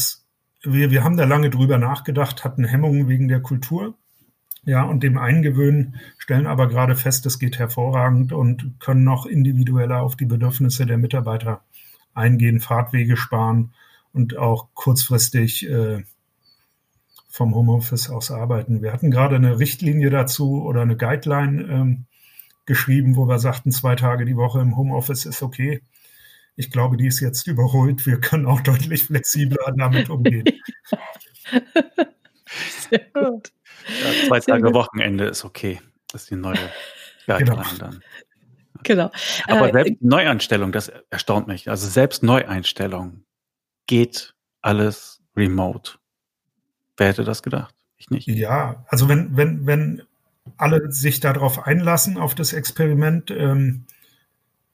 [0.63, 3.97] wir, wir haben da lange drüber nachgedacht, hatten Hemmungen wegen der Kultur.
[4.67, 10.03] Ja, und dem Eingewöhnen stellen aber gerade fest, es geht hervorragend und können noch individueller
[10.03, 11.63] auf die Bedürfnisse der Mitarbeiter
[12.15, 13.73] eingehen, Fahrtwege sparen
[14.13, 16.03] und auch kurzfristig äh,
[17.29, 18.83] vom Homeoffice aus arbeiten.
[18.83, 22.07] Wir hatten gerade eine Richtlinie dazu oder eine Guideline ähm,
[22.65, 25.81] geschrieben, wo wir sagten, zwei Tage die Woche im Homeoffice ist okay.
[26.57, 28.05] Ich glaube, die ist jetzt überholt.
[28.05, 30.45] Wir können auch deutlich flexibler damit umgehen.
[32.91, 33.53] Sehr gut.
[33.89, 34.75] Ja, zwei Sehr Tage gut.
[34.75, 35.81] Wochenende ist okay.
[36.11, 36.59] Das ist die neue
[37.27, 37.79] Guideline genau.
[37.79, 38.03] dann.
[38.83, 39.11] Genau.
[39.49, 41.69] Aber äh, selbst Neuanstellung, das erstaunt mich.
[41.69, 43.25] Also selbst Neueinstellung
[43.87, 45.93] geht alles remote.
[46.97, 47.75] Wer hätte das gedacht?
[47.97, 48.27] Ich nicht.
[48.29, 50.03] Ja, also wenn, wenn, wenn
[50.57, 53.87] alle sich darauf einlassen, auf das Experiment, ähm,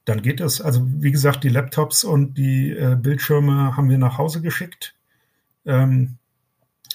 [0.05, 0.61] dann geht es.
[0.61, 4.95] Also wie gesagt, die Laptops und die äh, Bildschirme haben wir nach Hause geschickt.
[5.65, 6.17] Ähm,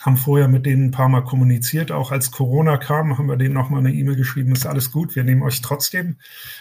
[0.01, 1.93] haben vorher mit denen ein paar Mal kommuniziert.
[1.93, 5.25] Auch als Corona kam, haben wir denen nochmal eine E-Mail geschrieben, ist alles gut, wir
[5.25, 6.17] nehmen euch trotzdem.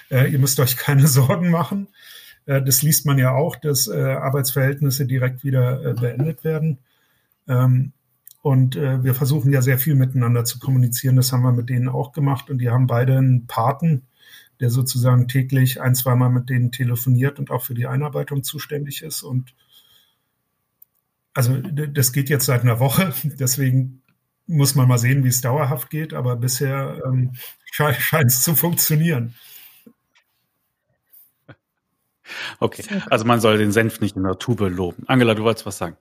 [0.09, 1.87] Äh, ihr müsst euch keine Sorgen machen.
[2.45, 6.79] Äh, das liest man ja auch, dass äh, Arbeitsverhältnisse direkt wieder äh, beendet werden.
[7.47, 7.93] Ähm,
[8.41, 11.17] und äh, wir versuchen ja sehr viel miteinander zu kommunizieren.
[11.17, 12.49] Das haben wir mit denen auch gemacht.
[12.49, 14.03] Und die haben beide einen Paten,
[14.59, 19.21] der sozusagen täglich ein, zweimal mit denen telefoniert und auch für die Einarbeitung zuständig ist.
[19.21, 19.53] Und
[21.37, 23.13] also das geht jetzt seit einer Woche.
[23.23, 24.01] Deswegen
[24.47, 26.13] muss man mal sehen, wie es dauerhaft geht.
[26.15, 27.33] Aber bisher ähm,
[27.71, 29.35] scheint es zu funktionieren.
[32.59, 35.03] Okay, also man soll den Senf nicht in der Tube loben.
[35.07, 35.95] Angela, du wolltest was sagen.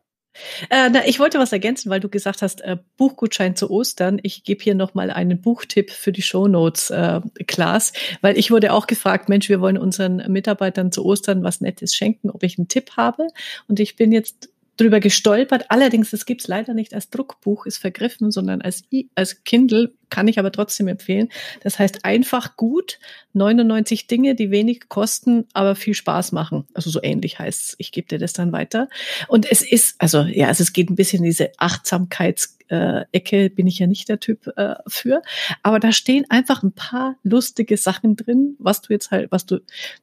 [0.70, 4.18] Äh, na, ich wollte was ergänzen, weil du gesagt hast, äh, Buchgutschein zu Ostern.
[4.24, 8.88] Ich gebe hier nochmal einen Buchtipp für die Shownotes, äh, Klaas, weil ich wurde auch
[8.88, 12.96] gefragt, Mensch, wir wollen unseren Mitarbeitern zu Ostern was Nettes schenken, ob ich einen Tipp
[12.96, 13.28] habe.
[13.68, 15.66] Und ich bin jetzt drüber gestolpert.
[15.70, 20.38] Allerdings, das gibt's leider nicht als Druckbuch, ist vergriffen, sondern als, als Kindle, kann ich
[20.38, 21.28] aber trotzdem empfehlen.
[21.62, 22.98] Das heißt einfach gut,
[23.32, 26.66] 99 Dinge, die wenig kosten, aber viel Spaß machen.
[26.74, 27.74] Also so ähnlich heißt's.
[27.78, 28.88] Ich gebe dir das dann weiter.
[29.28, 33.66] Und es ist, also ja, also es geht ein bisschen in diese Achtsamkeits äh, bin
[33.66, 35.22] ich ja nicht der Typ äh, für.
[35.62, 39.60] Aber da stehen einfach ein paar lustige Sachen drin, was du jetzt halt, was du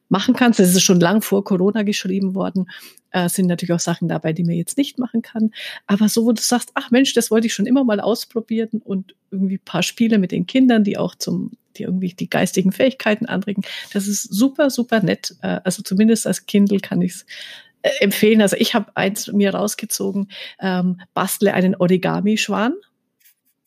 [0.08, 0.60] machen kannst.
[0.60, 2.66] Das ist schon lang vor Corona geschrieben worden.
[3.10, 5.52] Äh, sind natürlich auch Sachen dabei, die man jetzt nicht machen kann.
[5.86, 9.14] Aber so, wo du sagst, ach Mensch, das wollte ich schon immer mal ausprobieren und
[9.30, 13.62] irgendwie paar Spiele mit den Kindern, die auch zum die irgendwie die geistigen Fähigkeiten anregen.
[13.92, 15.36] Das ist super, super nett.
[15.42, 17.26] Äh, also zumindest als Kindle kann ich es
[17.82, 18.42] äh, empfehlen.
[18.42, 20.30] Also ich habe eins mir rausgezogen,
[20.60, 22.74] ähm, bastle einen Origami-Schwan.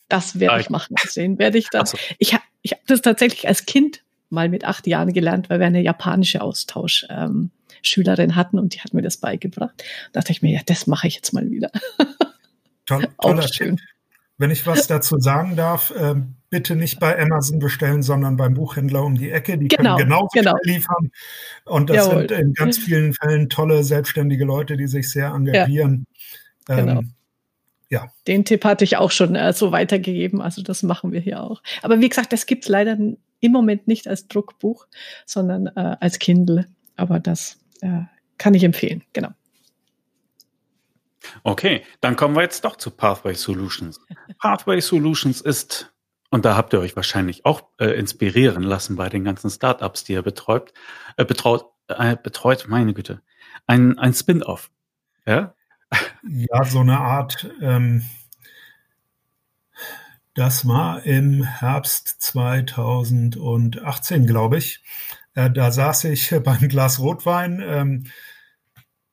[0.09, 0.95] Das werde ah, ich machen.
[1.15, 1.85] Den werde ich dann.
[1.85, 1.97] So.
[2.17, 5.67] Ich habe ich hab das tatsächlich als Kind mal mit acht Jahren gelernt, weil wir
[5.67, 9.83] eine japanische Austauschschülerin ähm, hatten und die hat mir das beigebracht.
[10.11, 11.71] Da dachte ich mir, ja, das mache ich jetzt mal wieder.
[12.85, 13.77] Toll, toller Auch schön.
[13.77, 13.87] Tipp.
[14.37, 16.15] Wenn ich was dazu sagen darf, äh,
[16.49, 19.57] bitte nicht bei Amazon bestellen, sondern beim Buchhändler um die Ecke.
[19.57, 20.53] Die genau, können genauso genau.
[20.63, 21.11] liefern.
[21.65, 22.29] Und das Jawohl.
[22.29, 26.05] sind in ganz vielen Fällen tolle, selbstständige Leute, die sich sehr engagieren.
[26.69, 26.99] Ja, genau.
[26.99, 27.13] Ähm,
[27.89, 28.11] ja.
[28.27, 30.41] Den Tipp hatte ich auch schon äh, so weitergegeben.
[30.41, 31.63] Also das machen wir hier auch.
[31.81, 32.97] Aber wie gesagt, das gibt's leider
[33.39, 34.87] im Moment nicht als Druckbuch,
[35.25, 36.65] sondern äh, als Kindle.
[36.95, 38.01] Aber das äh,
[38.37, 39.03] kann ich empfehlen.
[39.13, 39.29] Genau.
[41.43, 43.99] Okay, dann kommen wir jetzt doch zu Pathway Solutions.
[44.39, 45.93] Pathway Solutions ist
[46.29, 50.13] Und da habt ihr euch wahrscheinlich auch äh, inspirieren lassen bei den ganzen Startups, die
[50.13, 50.73] ihr betreut,
[51.15, 53.21] äh, betraut, äh, betreut, meine Güte.
[53.65, 54.69] Ein, ein Spin-off.
[55.25, 55.55] Ja?
[56.23, 58.03] ja, so eine Art, ähm,
[60.33, 64.83] das war im Herbst 2018, glaube ich.
[65.33, 68.03] Äh, da saß ich beim Glas Rotwein ähm,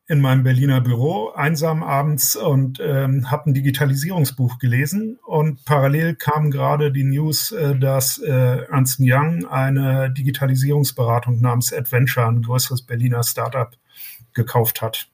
[0.07, 6.51] in meinem Berliner Büro einsam abends und ähm, habe ein Digitalisierungsbuch gelesen und parallel kam
[6.51, 13.23] gerade die News, äh, dass äh, Ernst Young eine Digitalisierungsberatung namens Adventure, ein größeres Berliner
[13.23, 13.75] Startup,
[14.35, 15.09] gekauft hat.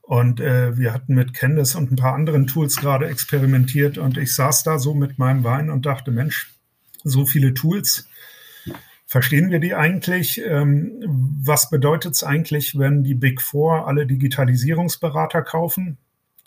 [0.00, 4.34] Und äh, wir hatten mit Candice und ein paar anderen Tools gerade experimentiert und ich
[4.34, 6.54] saß da so mit meinem Wein und dachte, Mensch,
[7.04, 8.08] so viele Tools,
[9.08, 10.40] verstehen wir die eigentlich?
[10.44, 11.02] Ähm,
[11.42, 15.96] was bedeutet es eigentlich, wenn die Big Four alle Digitalisierungsberater kaufen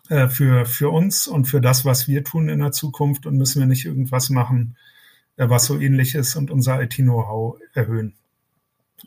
[0.09, 3.59] äh, für, für uns und für das, was wir tun in der Zukunft und müssen
[3.59, 4.78] wir nicht irgendwas machen,
[5.38, 8.14] äh, was so ähnlich ist und unser IT-Know-how erhöhen?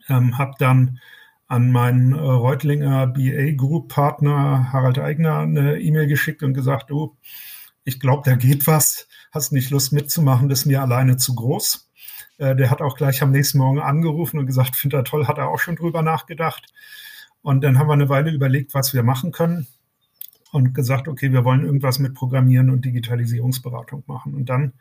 [0.08, 0.98] Ähm, hab dann
[1.46, 7.16] an meinen äh, Reutlinger BA Group Partner Harald Eigner eine E-Mail geschickt und gesagt, du,
[7.84, 9.06] ich glaube, da geht was.
[9.30, 11.88] Hast nicht Lust mitzumachen, das ist mir alleine zu groß.
[12.38, 15.38] Äh, der hat auch gleich am nächsten Morgen angerufen und gesagt, findet er toll, hat
[15.38, 16.72] er auch schon drüber nachgedacht.
[17.42, 19.66] Und dann haben wir eine Weile überlegt, was wir machen können
[20.52, 24.34] und gesagt, okay, wir wollen irgendwas mit Programmieren und Digitalisierungsberatung machen.
[24.34, 24.72] Und dann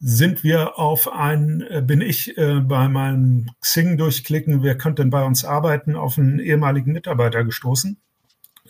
[0.00, 5.10] sind wir auf ein, äh, bin ich äh, bei meinem Xing durchklicken, wer könnte denn
[5.10, 7.98] bei uns arbeiten, auf einen ehemaligen Mitarbeiter gestoßen,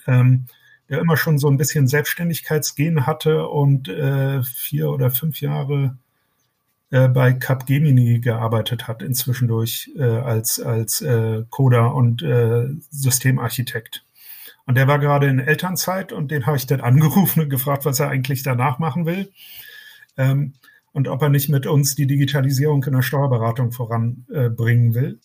[0.07, 0.47] ähm,
[0.89, 5.99] der immer schon so ein bisschen Selbstständigkeitsgehen hatte und äh, vier oder fünf Jahre
[6.91, 14.05] äh, bei Capgemini gearbeitet hat, inzwischen durch äh, als, als äh, Coder und äh, Systemarchitekt.
[14.67, 18.01] Und der war gerade in Elternzeit und den habe ich dann angerufen und gefragt, was
[18.01, 19.31] er eigentlich danach machen will.
[20.17, 20.55] Ähm,
[20.93, 25.21] und ob er nicht mit uns die Digitalisierung in der Steuerberatung voranbringen äh, will.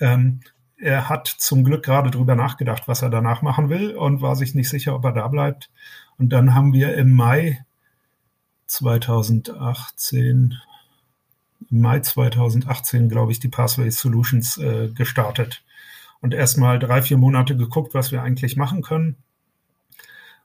[0.00, 0.40] Ähm,
[0.76, 4.54] er hat zum Glück gerade drüber nachgedacht, was er danach machen will und war sich
[4.54, 5.70] nicht sicher, ob er da bleibt.
[6.18, 7.64] Und dann haben wir im Mai
[8.66, 10.54] 2018,
[11.70, 15.64] im Mai 2018, glaube ich, die Pathway Solutions äh, gestartet
[16.20, 19.16] und erstmal drei, vier Monate geguckt, was wir eigentlich machen können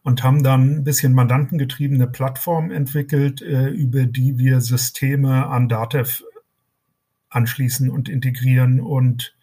[0.04, 6.24] und haben dann ein bisschen mandantengetriebene Plattform entwickelt, äh, über die wir Systeme an Datev
[7.30, 9.36] anschließen und integrieren und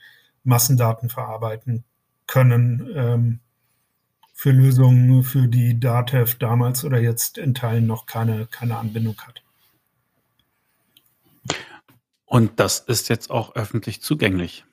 [0.45, 1.85] Massendaten verarbeiten
[2.27, 3.41] können ähm,
[4.33, 9.43] für Lösungen, für die Datev damals oder jetzt in Teilen noch keine, keine Anbindung hat.
[12.27, 14.65] Und das ist jetzt auch öffentlich zugänglich.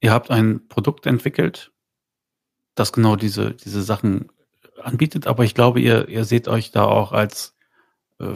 [0.00, 1.72] Ihr habt ein Produkt entwickelt,
[2.74, 4.28] das genau diese, diese Sachen
[4.82, 7.54] anbietet, aber ich glaube, ihr, ihr seht euch da auch als,
[8.18, 8.34] äh,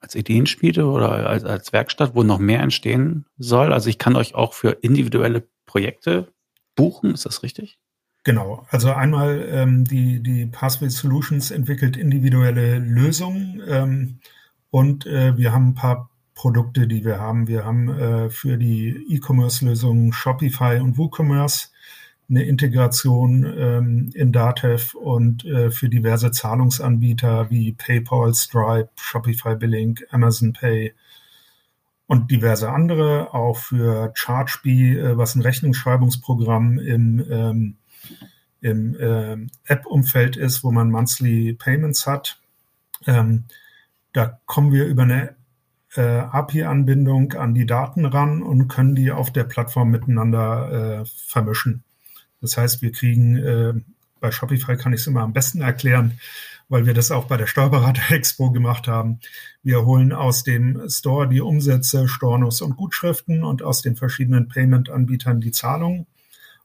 [0.00, 3.72] als Ideenschmiede oder als, als Werkstatt, wo noch mehr entstehen soll.
[3.72, 6.32] Also ich kann euch auch für individuelle Projekte
[6.76, 7.80] buchen, ist das richtig?
[8.22, 14.18] Genau, also einmal ähm, die, die Pathway Solutions entwickelt individuelle Lösungen ähm,
[14.70, 17.48] und äh, wir haben ein paar Produkte, die wir haben.
[17.48, 21.72] Wir haben äh, für die E-Commerce-Lösungen Shopify und WooCommerce
[22.30, 29.98] eine Integration ähm, in Datev und äh, für diverse Zahlungsanbieter wie PayPal, Stripe, Shopify Billing,
[30.10, 30.94] Amazon Pay
[32.06, 37.76] und diverse andere, auch für ChargeBee, äh, was ein Rechnungsschreibungsprogramm im, ähm,
[38.60, 42.40] im äh, App-Umfeld ist, wo man Monthly Payments hat.
[43.08, 43.46] Ähm,
[44.12, 45.37] da kommen wir über eine
[45.96, 51.84] äh, API-Anbindung an die Daten ran und können die auf der Plattform miteinander äh, vermischen.
[52.40, 53.74] Das heißt, wir kriegen, äh,
[54.20, 56.18] bei Shopify kann ich es immer am besten erklären,
[56.68, 59.20] weil wir das auch bei der Steuerberater Expo gemacht haben.
[59.62, 65.40] Wir holen aus dem Store die Umsätze, Stornos und Gutschriften und aus den verschiedenen Payment-Anbietern
[65.40, 66.06] die Zahlungen.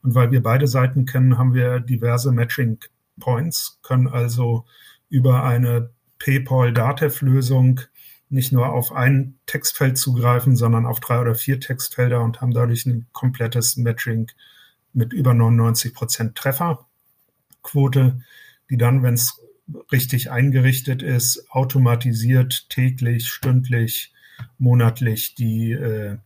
[0.02, 2.78] Und weil wir beide Seiten kennen, haben wir diverse Matching
[3.18, 4.66] Points, können also
[5.08, 7.80] über eine PayPal-Datev-Lösung
[8.34, 12.84] nicht nur auf ein Textfeld zugreifen, sondern auf drei oder vier Textfelder und haben dadurch
[12.84, 14.26] ein komplettes Matching
[14.92, 18.20] mit über 99 Prozent Trefferquote,
[18.70, 19.40] die dann, wenn es
[19.92, 24.12] richtig eingerichtet ist, automatisiert täglich, stündlich,
[24.58, 26.18] monatlich die, äh,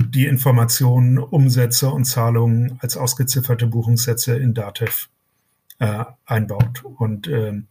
[0.00, 5.06] die Informationen, Umsätze und Zahlungen als ausgezifferte Buchungssätze in Datev
[5.78, 6.84] äh, einbaut.
[6.84, 7.62] Und äh,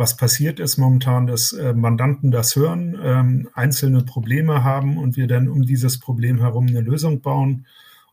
[0.00, 5.26] was passiert ist momentan, dass äh, Mandanten das hören, ähm, einzelne Probleme haben und wir
[5.26, 7.66] dann um dieses Problem herum eine Lösung bauen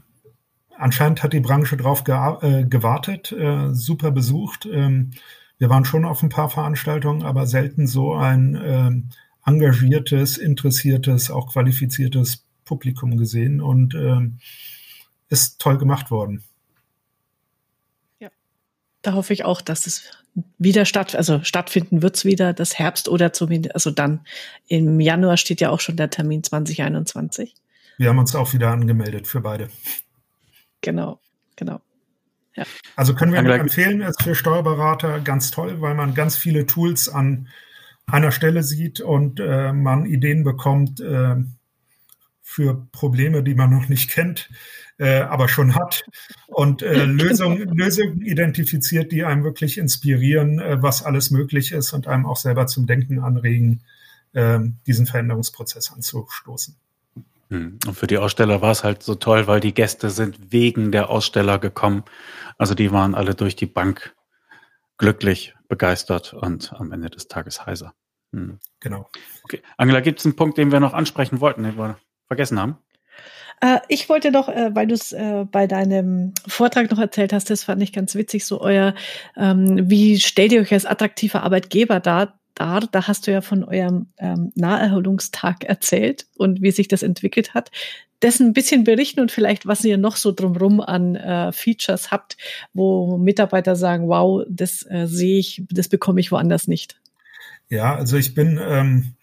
[0.76, 4.66] anscheinend hat die Branche drauf äh, gewartet, äh, super besucht.
[4.66, 5.12] Ähm,
[5.60, 9.10] wir waren schon auf ein paar Veranstaltungen, aber selten so ein ähm,
[9.46, 14.40] engagiertes, interessiertes, auch qualifiziertes Publikum gesehen und ähm,
[15.30, 16.44] ist toll gemacht worden.
[18.20, 18.30] Ja,
[19.02, 20.12] da hoffe ich auch, dass es
[20.58, 24.22] wieder statt, also stattfinden wird's wieder das Herbst oder zumindest, also dann
[24.68, 27.56] im Januar steht ja auch schon der Termin 2021.
[27.98, 29.70] Wir haben uns auch wieder angemeldet für beide.
[30.82, 31.20] Genau,
[31.56, 31.82] genau.
[32.56, 32.66] Ja.
[32.96, 37.48] Also können wir empfehlen, ist für Steuerberater ganz toll, weil man ganz viele Tools an
[38.08, 41.36] einer Stelle sieht und äh, man Ideen bekommt äh,
[42.50, 44.50] für Probleme, die man noch nicht kennt
[44.98, 46.04] äh, aber schon hat
[46.48, 52.08] und äh, Lösungen Lösung identifiziert, die einem wirklich inspirieren, äh, was alles möglich ist und
[52.08, 53.84] einem auch selber zum Denken anregen,
[54.34, 56.76] äh, diesen Veränderungsprozess anzustoßen.
[57.50, 57.80] Hm.
[57.86, 61.10] Und für die Aussteller war es halt so toll, weil die Gäste sind wegen der
[61.10, 62.04] Aussteller gekommen.
[62.58, 64.16] Also die waren alle durch die Bank
[64.98, 67.94] glücklich, begeistert und am Ende des Tages heiser.
[68.34, 68.60] Hm.
[68.80, 69.10] Genau.
[69.44, 69.62] Okay.
[69.78, 72.78] Angela, gibt es einen Punkt, den wir noch ansprechen wollten, den wir vergessen haben?
[73.62, 77.50] Äh, ich wollte doch, äh, weil du es äh, bei deinem Vortrag noch erzählt hast,
[77.50, 78.94] das fand ich ganz witzig, so euer,
[79.36, 82.40] ähm, wie stellt ihr euch als attraktiver Arbeitgeber dar?
[82.54, 87.54] Da, da hast du ja von eurem ähm, Naherholungstag erzählt und wie sich das entwickelt
[87.54, 87.70] hat.
[88.24, 92.36] Dessen ein bisschen berichten und vielleicht, was ihr noch so drumrum an äh, Features habt,
[92.74, 97.00] wo Mitarbeiter sagen, wow, das äh, sehe ich, das bekomme ich woanders nicht.
[97.70, 99.14] Ja, also ich bin ähm,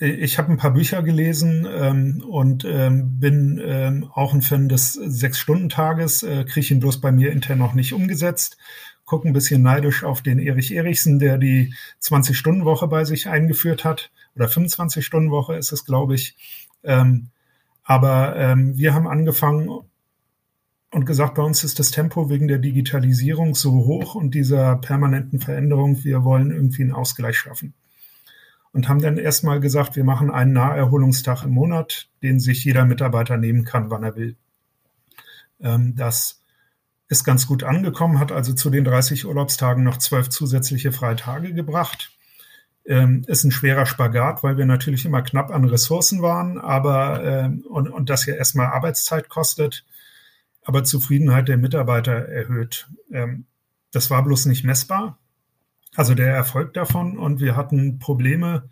[0.00, 4.94] ich habe ein paar Bücher gelesen ähm, und ähm, bin ähm, auch ein Fan des
[4.94, 8.56] Sechs-Stunden-Tages, äh, kriege ihn bloß bei mir intern noch nicht umgesetzt.
[9.04, 14.10] Gucke ein bisschen neidisch auf den Erich Erichsen, der die 20-Stunden-Woche bei sich eingeführt hat.
[14.36, 16.36] Oder 25-Stunden-Woche ist es, glaube ich.
[16.82, 17.28] Ähm,
[17.82, 19.68] aber ähm, wir haben angefangen
[20.92, 25.40] und gesagt, bei uns ist das Tempo wegen der Digitalisierung so hoch und dieser permanenten
[25.40, 27.74] Veränderung, wir wollen irgendwie einen Ausgleich schaffen
[28.72, 33.36] und haben dann erstmal gesagt, wir machen einen Naherholungstag im Monat, den sich jeder Mitarbeiter
[33.36, 34.36] nehmen kann, wann er will.
[35.60, 36.42] Ähm, das
[37.08, 42.12] ist ganz gut angekommen, hat also zu den 30 Urlaubstagen noch zwölf zusätzliche Freitage gebracht.
[42.86, 47.64] Ähm, ist ein schwerer Spagat, weil wir natürlich immer knapp an Ressourcen waren, aber ähm,
[47.68, 49.84] und, und das ja erstmal Arbeitszeit kostet,
[50.62, 52.88] aber Zufriedenheit der Mitarbeiter erhöht.
[53.92, 55.19] Das war bloß nicht messbar
[55.96, 57.18] also der Erfolg davon.
[57.18, 58.68] Und wir hatten Probleme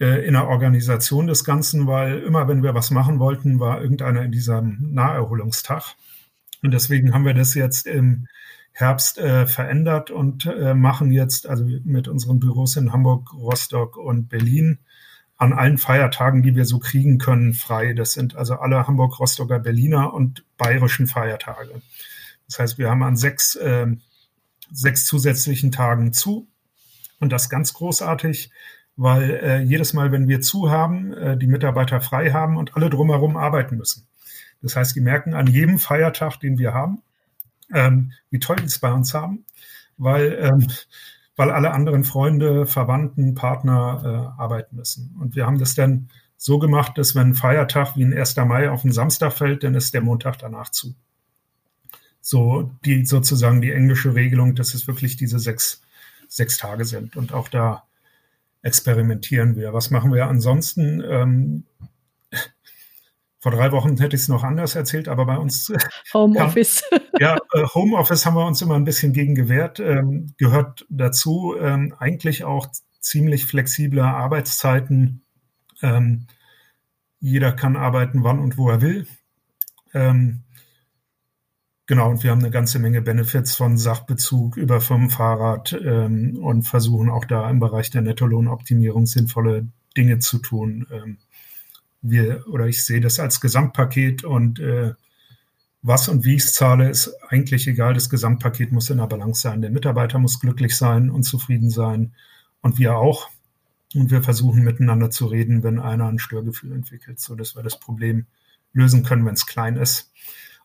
[0.00, 4.22] äh, in der Organisation des Ganzen, weil immer, wenn wir was machen wollten, war irgendeiner
[4.22, 5.94] in diesem Naherholungstag.
[6.62, 8.26] Und deswegen haben wir das jetzt im
[8.72, 14.28] Herbst äh, verändert und äh, machen jetzt, also mit unseren Büros in Hamburg, Rostock und
[14.28, 14.78] Berlin,
[15.36, 17.94] an allen Feiertagen, die wir so kriegen können, frei.
[17.94, 21.82] Das sind also alle Hamburg, Rostocker, Berliner und bayerischen Feiertage.
[22.46, 23.88] Das heißt, wir haben an sechs äh,
[24.72, 26.48] sechs zusätzlichen Tagen zu.
[27.20, 28.50] Und das ganz großartig,
[28.96, 32.90] weil äh, jedes Mal, wenn wir zu haben, äh, die Mitarbeiter frei haben und alle
[32.90, 34.08] drumherum arbeiten müssen.
[34.60, 37.02] Das heißt, die merken an jedem Feiertag, den wir haben,
[37.72, 39.44] ähm, wie toll die es bei uns haben,
[39.96, 40.68] weil, ähm,
[41.36, 45.16] weil alle anderen Freunde, Verwandten, Partner äh, arbeiten müssen.
[45.20, 48.36] Und wir haben das dann so gemacht, dass wenn ein Feiertag wie ein 1.
[48.36, 50.94] Mai auf den Samstag fällt, dann ist der Montag danach zu.
[52.22, 55.82] So die sozusagen die englische Regelung, dass es wirklich diese sechs,
[56.28, 57.16] sechs Tage sind.
[57.16, 57.82] Und auch da
[58.62, 59.74] experimentieren wir.
[59.74, 61.02] Was machen wir ansonsten?
[61.04, 61.64] Ähm,
[63.42, 65.72] vor drei Wochen hätte ich es noch anders erzählt, aber bei uns.
[66.14, 66.84] Homeoffice.
[67.18, 69.80] ja, äh, Homeoffice haben wir uns immer ein bisschen gegen gewehrt.
[69.80, 72.68] Ähm, gehört dazu ähm, eigentlich auch
[73.00, 75.24] ziemlich flexible Arbeitszeiten.
[75.82, 76.28] Ähm,
[77.18, 79.08] jeder kann arbeiten, wann und wo er will.
[79.92, 80.44] Ähm,
[81.86, 87.10] genau, und wir haben eine ganze Menge Benefits von Sachbezug über Firmenfahrrad ähm, und versuchen
[87.10, 90.86] auch da im Bereich der Nettolohnoptimierung sinnvolle Dinge zu tun.
[90.90, 91.18] Ähm,
[92.00, 94.94] wir oder ich sehe das als Gesamtpaket und äh,
[95.82, 97.94] was und wie ich es zahle, ist eigentlich egal.
[97.94, 99.62] Das Gesamtpaket muss in der Balance sein.
[99.62, 102.14] Der Mitarbeiter muss glücklich sein und zufrieden sein
[102.60, 103.30] und wir auch.
[103.94, 107.78] Und wir versuchen miteinander zu reden, wenn einer ein Störgefühl entwickelt, so dass wir das
[107.78, 108.26] Problem
[108.72, 110.12] lösen können, wenn es klein ist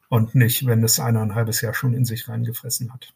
[0.10, 3.14] und nicht, wenn es einer ein halbes Jahr schon in sich reingefressen hat.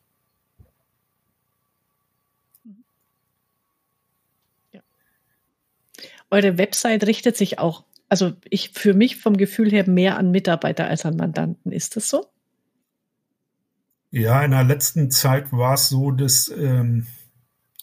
[6.29, 10.85] Eure Website richtet sich auch also ich für mich vom Gefühl her mehr an Mitarbeiter
[10.85, 11.71] als an Mandanten.
[11.71, 12.25] Ist das so?
[14.11, 17.07] Ja, in der letzten Zeit war es so, dass ähm,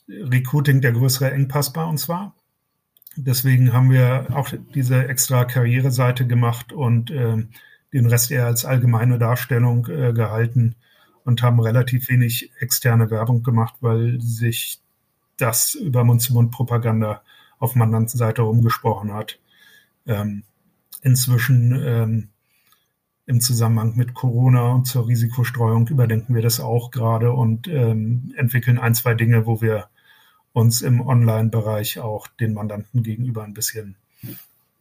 [0.06, 2.36] Recruiting der größere Engpass bei uns war.
[3.16, 7.46] Deswegen haben wir auch diese extra Karriereseite gemacht und äh,
[7.92, 10.76] den Rest eher als allgemeine Darstellung äh, gehalten
[11.24, 14.80] und haben relativ wenig externe Werbung gemacht, weil sich
[15.36, 17.22] das über Mund-zu-Mund-Propaganda
[17.58, 19.38] auf Mandantenseite umgesprochen hat.
[20.06, 20.42] Ähm,
[21.02, 22.28] inzwischen ähm,
[23.26, 28.78] im Zusammenhang mit Corona und zur Risikostreuung überdenken wir das auch gerade und ähm, entwickeln
[28.78, 29.88] ein, zwei Dinge, wo wir
[30.52, 33.96] uns im Online-Bereich auch den Mandanten gegenüber ein bisschen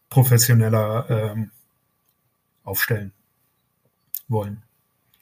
[0.10, 1.52] professioneller ähm,
[2.68, 3.14] aufstellen
[4.28, 4.64] wollen.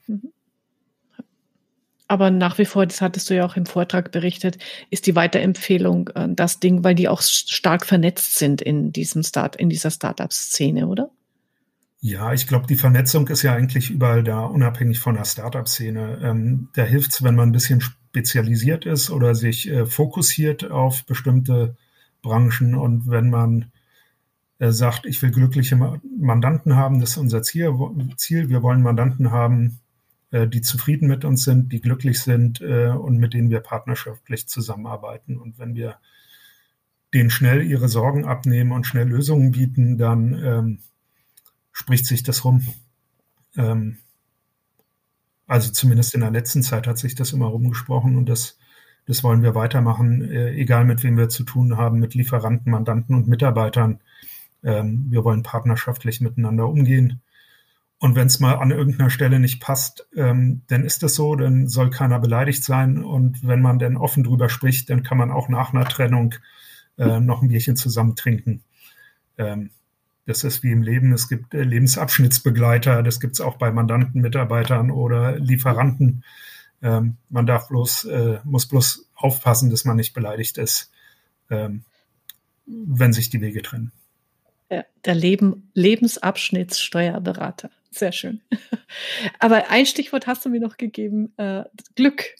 [0.08, 0.32] Mhm.
[2.08, 4.60] Aber nach wie vor, das hattest du ja auch im Vortrag berichtet,
[4.92, 9.56] ist die Weiterempfehlung äh, das Ding, weil die auch stark vernetzt sind in diesem Start,
[9.56, 11.10] in dieser Startup-Szene, oder?
[12.02, 16.20] Ja, ich glaube, die Vernetzung ist ja eigentlich überall da, unabhängig von der Startup-Szene.
[16.22, 21.06] Ähm, da hilft es, wenn man ein bisschen spezialisiert ist oder sich äh, fokussiert auf
[21.06, 21.76] bestimmte
[22.22, 23.72] Branchen und wenn man
[24.60, 27.74] sagt, ich will glückliche Mandanten haben, das ist unser Ziel,
[28.16, 28.50] Ziel.
[28.50, 29.80] Wir wollen Mandanten haben,
[30.32, 34.48] äh, die zufrieden mit uns sind, die glücklich sind äh, und mit denen wir partnerschaftlich
[34.48, 35.38] zusammenarbeiten.
[35.38, 35.98] Und wenn wir
[37.14, 40.80] denen schnell ihre Sorgen abnehmen und schnell Lösungen bieten, dann ähm,
[41.72, 42.66] spricht sich das rum.
[43.58, 43.98] Ähm,
[45.48, 48.58] also zumindest in der letzten Zeit hat sich das immer rumgesprochen und das,
[49.06, 53.16] das wollen wir weitermachen, äh, egal mit wem wir zu tun haben, mit Lieferanten, Mandanten
[53.16, 54.00] und Mitarbeitern.
[54.66, 57.22] Ähm, wir wollen partnerschaftlich miteinander umgehen.
[58.00, 61.68] Und wenn es mal an irgendeiner Stelle nicht passt, ähm, dann ist das so, dann
[61.68, 63.02] soll keiner beleidigt sein.
[63.02, 66.36] Und wenn man dann offen drüber spricht, dann kann man auch nach einer Trennung
[66.98, 68.64] äh, noch ein Bierchen zusammen trinken.
[69.38, 69.70] Ähm,
[70.26, 71.14] das ist wie im Leben.
[71.14, 76.24] Es gibt äh, Lebensabschnittsbegleiter, das gibt es auch bei Mandanten, Mitarbeitern oder Lieferanten.
[76.82, 80.92] Ähm, man darf bloß, äh, muss bloß aufpassen, dass man nicht beleidigt ist,
[81.50, 81.84] ähm,
[82.66, 83.92] wenn sich die Wege trennen.
[84.70, 87.70] Der Leben, Lebensabschnittssteuerberater.
[87.92, 88.42] Sehr schön.
[89.40, 91.64] Aber ein Stichwort hast du mir noch gegeben, äh,
[91.96, 92.36] Glück.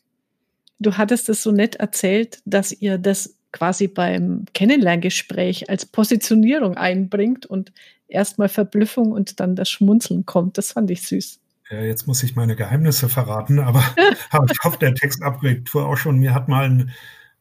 [0.80, 7.46] Du hattest es so nett erzählt, dass ihr das quasi beim Kennenlerngespräch als Positionierung einbringt
[7.46, 7.72] und
[8.08, 10.58] erstmal Verblüffung und dann das Schmunzeln kommt.
[10.58, 11.40] Das fand ich süß.
[11.72, 13.84] Ja, jetzt muss ich meine Geheimnisse verraten, aber
[14.52, 16.20] ich auf der Textupgrade-Tour auch schon.
[16.20, 16.92] Mir hat mal ein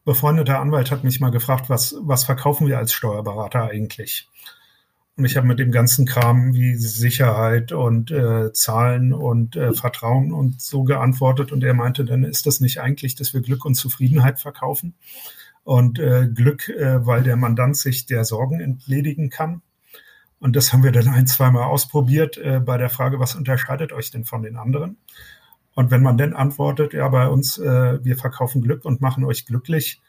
[0.04, 4.28] befreundeter Anwalt hat mich mal gefragt, was, was verkaufen wir als Steuerberater eigentlich?
[5.16, 10.32] Und ich habe mit dem ganzen Kram wie Sicherheit und äh, Zahlen und äh, Vertrauen
[10.32, 11.52] und so geantwortet.
[11.52, 14.94] Und er meinte, dann ist das nicht eigentlich, dass wir Glück und Zufriedenheit verkaufen.
[15.62, 19.62] Und äh, Glück, äh, weil der Mandant sich der Sorgen entledigen kann.
[20.40, 24.10] Und das haben wir dann ein, zweimal ausprobiert äh, bei der Frage, was unterscheidet euch
[24.10, 24.98] denn von den anderen?
[25.74, 29.46] Und wenn man dann antwortet, ja, bei uns, äh, wir verkaufen Glück und machen euch
[29.46, 30.02] glücklich,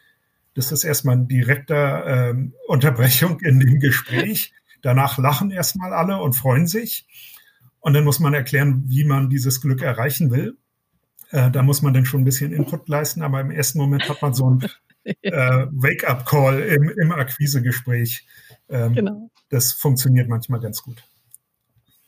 [0.56, 2.34] das ist erstmal eine direkte äh,
[2.68, 4.54] Unterbrechung in dem Gespräch.
[4.86, 7.08] Danach lachen erstmal alle und freuen sich.
[7.80, 10.60] Und dann muss man erklären, wie man dieses Glück erreichen will.
[11.32, 14.22] Äh, da muss man dann schon ein bisschen Input leisten, aber im ersten Moment hat
[14.22, 14.70] man so ein
[15.04, 18.28] äh, Wake-up-Call im, im Akquisegespräch.
[18.70, 19.32] Ähm, genau.
[19.50, 21.02] Das funktioniert manchmal ganz gut.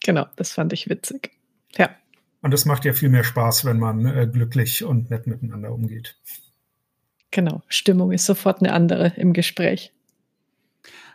[0.03, 1.31] Genau, das fand ich witzig.
[1.77, 1.89] Ja.
[2.43, 6.15] Und das macht ja viel mehr Spaß, wenn man äh, glücklich und nett miteinander umgeht.
[7.31, 9.93] Genau, Stimmung ist sofort eine andere im Gespräch.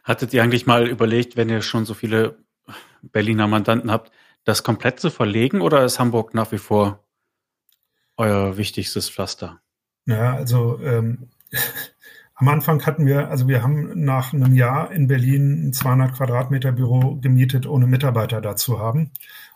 [0.03, 2.37] Hattet ihr eigentlich mal überlegt, wenn ihr schon so viele
[3.03, 4.13] Berliner Mandanten habt,
[4.45, 7.05] das komplett zu verlegen oder ist Hamburg nach wie vor
[8.17, 9.61] euer wichtigstes Pflaster?
[10.07, 11.29] Ja, also ähm,
[12.35, 16.73] am Anfang hatten wir, also wir haben nach einem Jahr in Berlin ein 200 Quadratmeter
[16.73, 19.13] Büro gemietet, ohne Mitarbeiter dazu haben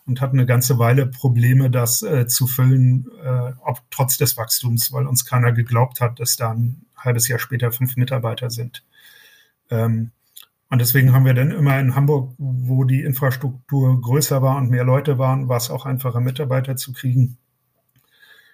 [0.07, 4.93] und hatten eine ganze Weile Probleme, das äh, zu füllen, äh, ob trotz des Wachstums,
[4.93, 8.85] weil uns keiner geglaubt hat, dass da ein halbes Jahr später fünf Mitarbeiter sind.
[9.69, 10.13] Ähm,
[10.69, 14.85] und deswegen haben wir dann immer in Hamburg, wo die Infrastruktur größer war und mehr
[14.85, 17.39] Leute waren, war es auch einfacher, Mitarbeiter zu kriegen.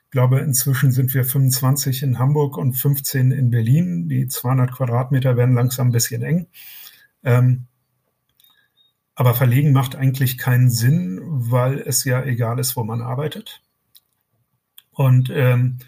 [0.05, 4.11] Ich glaube, inzwischen sind wir 25 in Hamburg und 15 in Berlin.
[4.11, 6.49] Die 200 Quadratmeter werden langsam ein bisschen eng.
[7.25, 7.67] Ähm,
[9.15, 13.63] aber verlegen macht eigentlich keinen Sinn, weil es ja egal ist, wo man arbeitet.
[14.91, 15.79] Und ähm,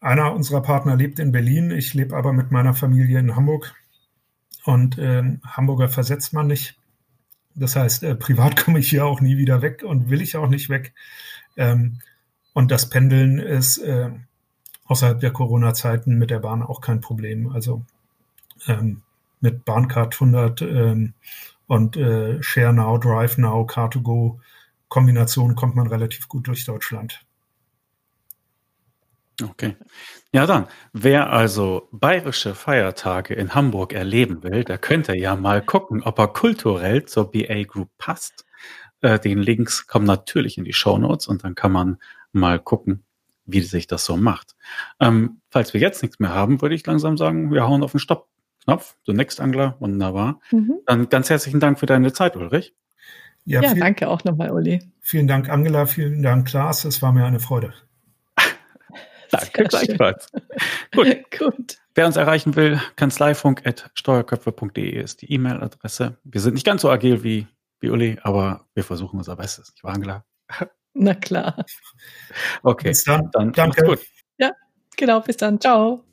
[0.00, 3.74] einer unserer Partner lebt in Berlin, ich lebe aber mit meiner Familie in Hamburg.
[4.64, 6.76] Und äh, Hamburger versetzt man nicht.
[7.54, 10.48] Das heißt, äh, privat komme ich hier auch nie wieder weg und will ich auch
[10.48, 10.92] nicht weg.
[11.56, 11.98] Ähm,
[12.52, 14.10] und das Pendeln ist äh,
[14.86, 17.50] außerhalb der Corona-Zeiten mit der Bahn auch kein Problem.
[17.50, 17.84] Also
[18.66, 19.02] ähm,
[19.40, 21.14] mit Bahncard 100 ähm,
[21.66, 24.38] und äh, Share Now, Drive Now, Car2Go
[24.92, 27.24] Kombination kommt man relativ gut durch Deutschland.
[29.50, 29.76] Okay.
[30.32, 36.02] Ja, dann, wer also bayerische Feiertage in Hamburg erleben will, der könnte ja mal gucken,
[36.02, 38.44] ob er kulturell zur BA Group passt.
[39.00, 41.98] Äh, den Links kommen natürlich in die Show Notes und dann kann man
[42.32, 43.04] mal gucken,
[43.44, 44.54] wie sich das so macht.
[45.00, 48.00] Ähm, falls wir jetzt nichts mehr haben, würde ich langsam sagen, wir hauen auf den
[48.00, 48.96] Stopp-Knopf.
[49.04, 50.40] Du Next Angler, wunderbar.
[50.50, 50.78] Mhm.
[50.86, 52.74] Dann ganz herzlichen Dank für deine Zeit, Ulrich.
[53.44, 54.80] Ja, ja danke auch nochmal, Uli.
[55.00, 55.86] Vielen Dank, Angela.
[55.86, 56.84] Vielen Dank, Klaas.
[56.84, 57.74] Es war mir eine Freude.
[59.32, 60.28] Danke gleichfalls.
[60.94, 61.08] Gut.
[61.38, 61.78] Gut.
[61.94, 66.18] Wer uns erreichen will, kanzleifunk.steuerköpfe.de ist die E-Mail-Adresse.
[66.24, 67.48] Wir sind nicht ganz so agil wie,
[67.80, 69.72] wie Uli, aber wir versuchen unser Bestes.
[69.76, 70.24] Ich war Angela.
[70.94, 71.64] Na klar.
[72.62, 72.88] Okay.
[72.88, 73.30] Bis dann.
[73.32, 73.84] dann Danke.
[73.84, 74.00] Gut.
[74.38, 74.52] Ja,
[74.96, 75.20] genau.
[75.20, 75.60] Bis dann.
[75.60, 76.04] Ciao.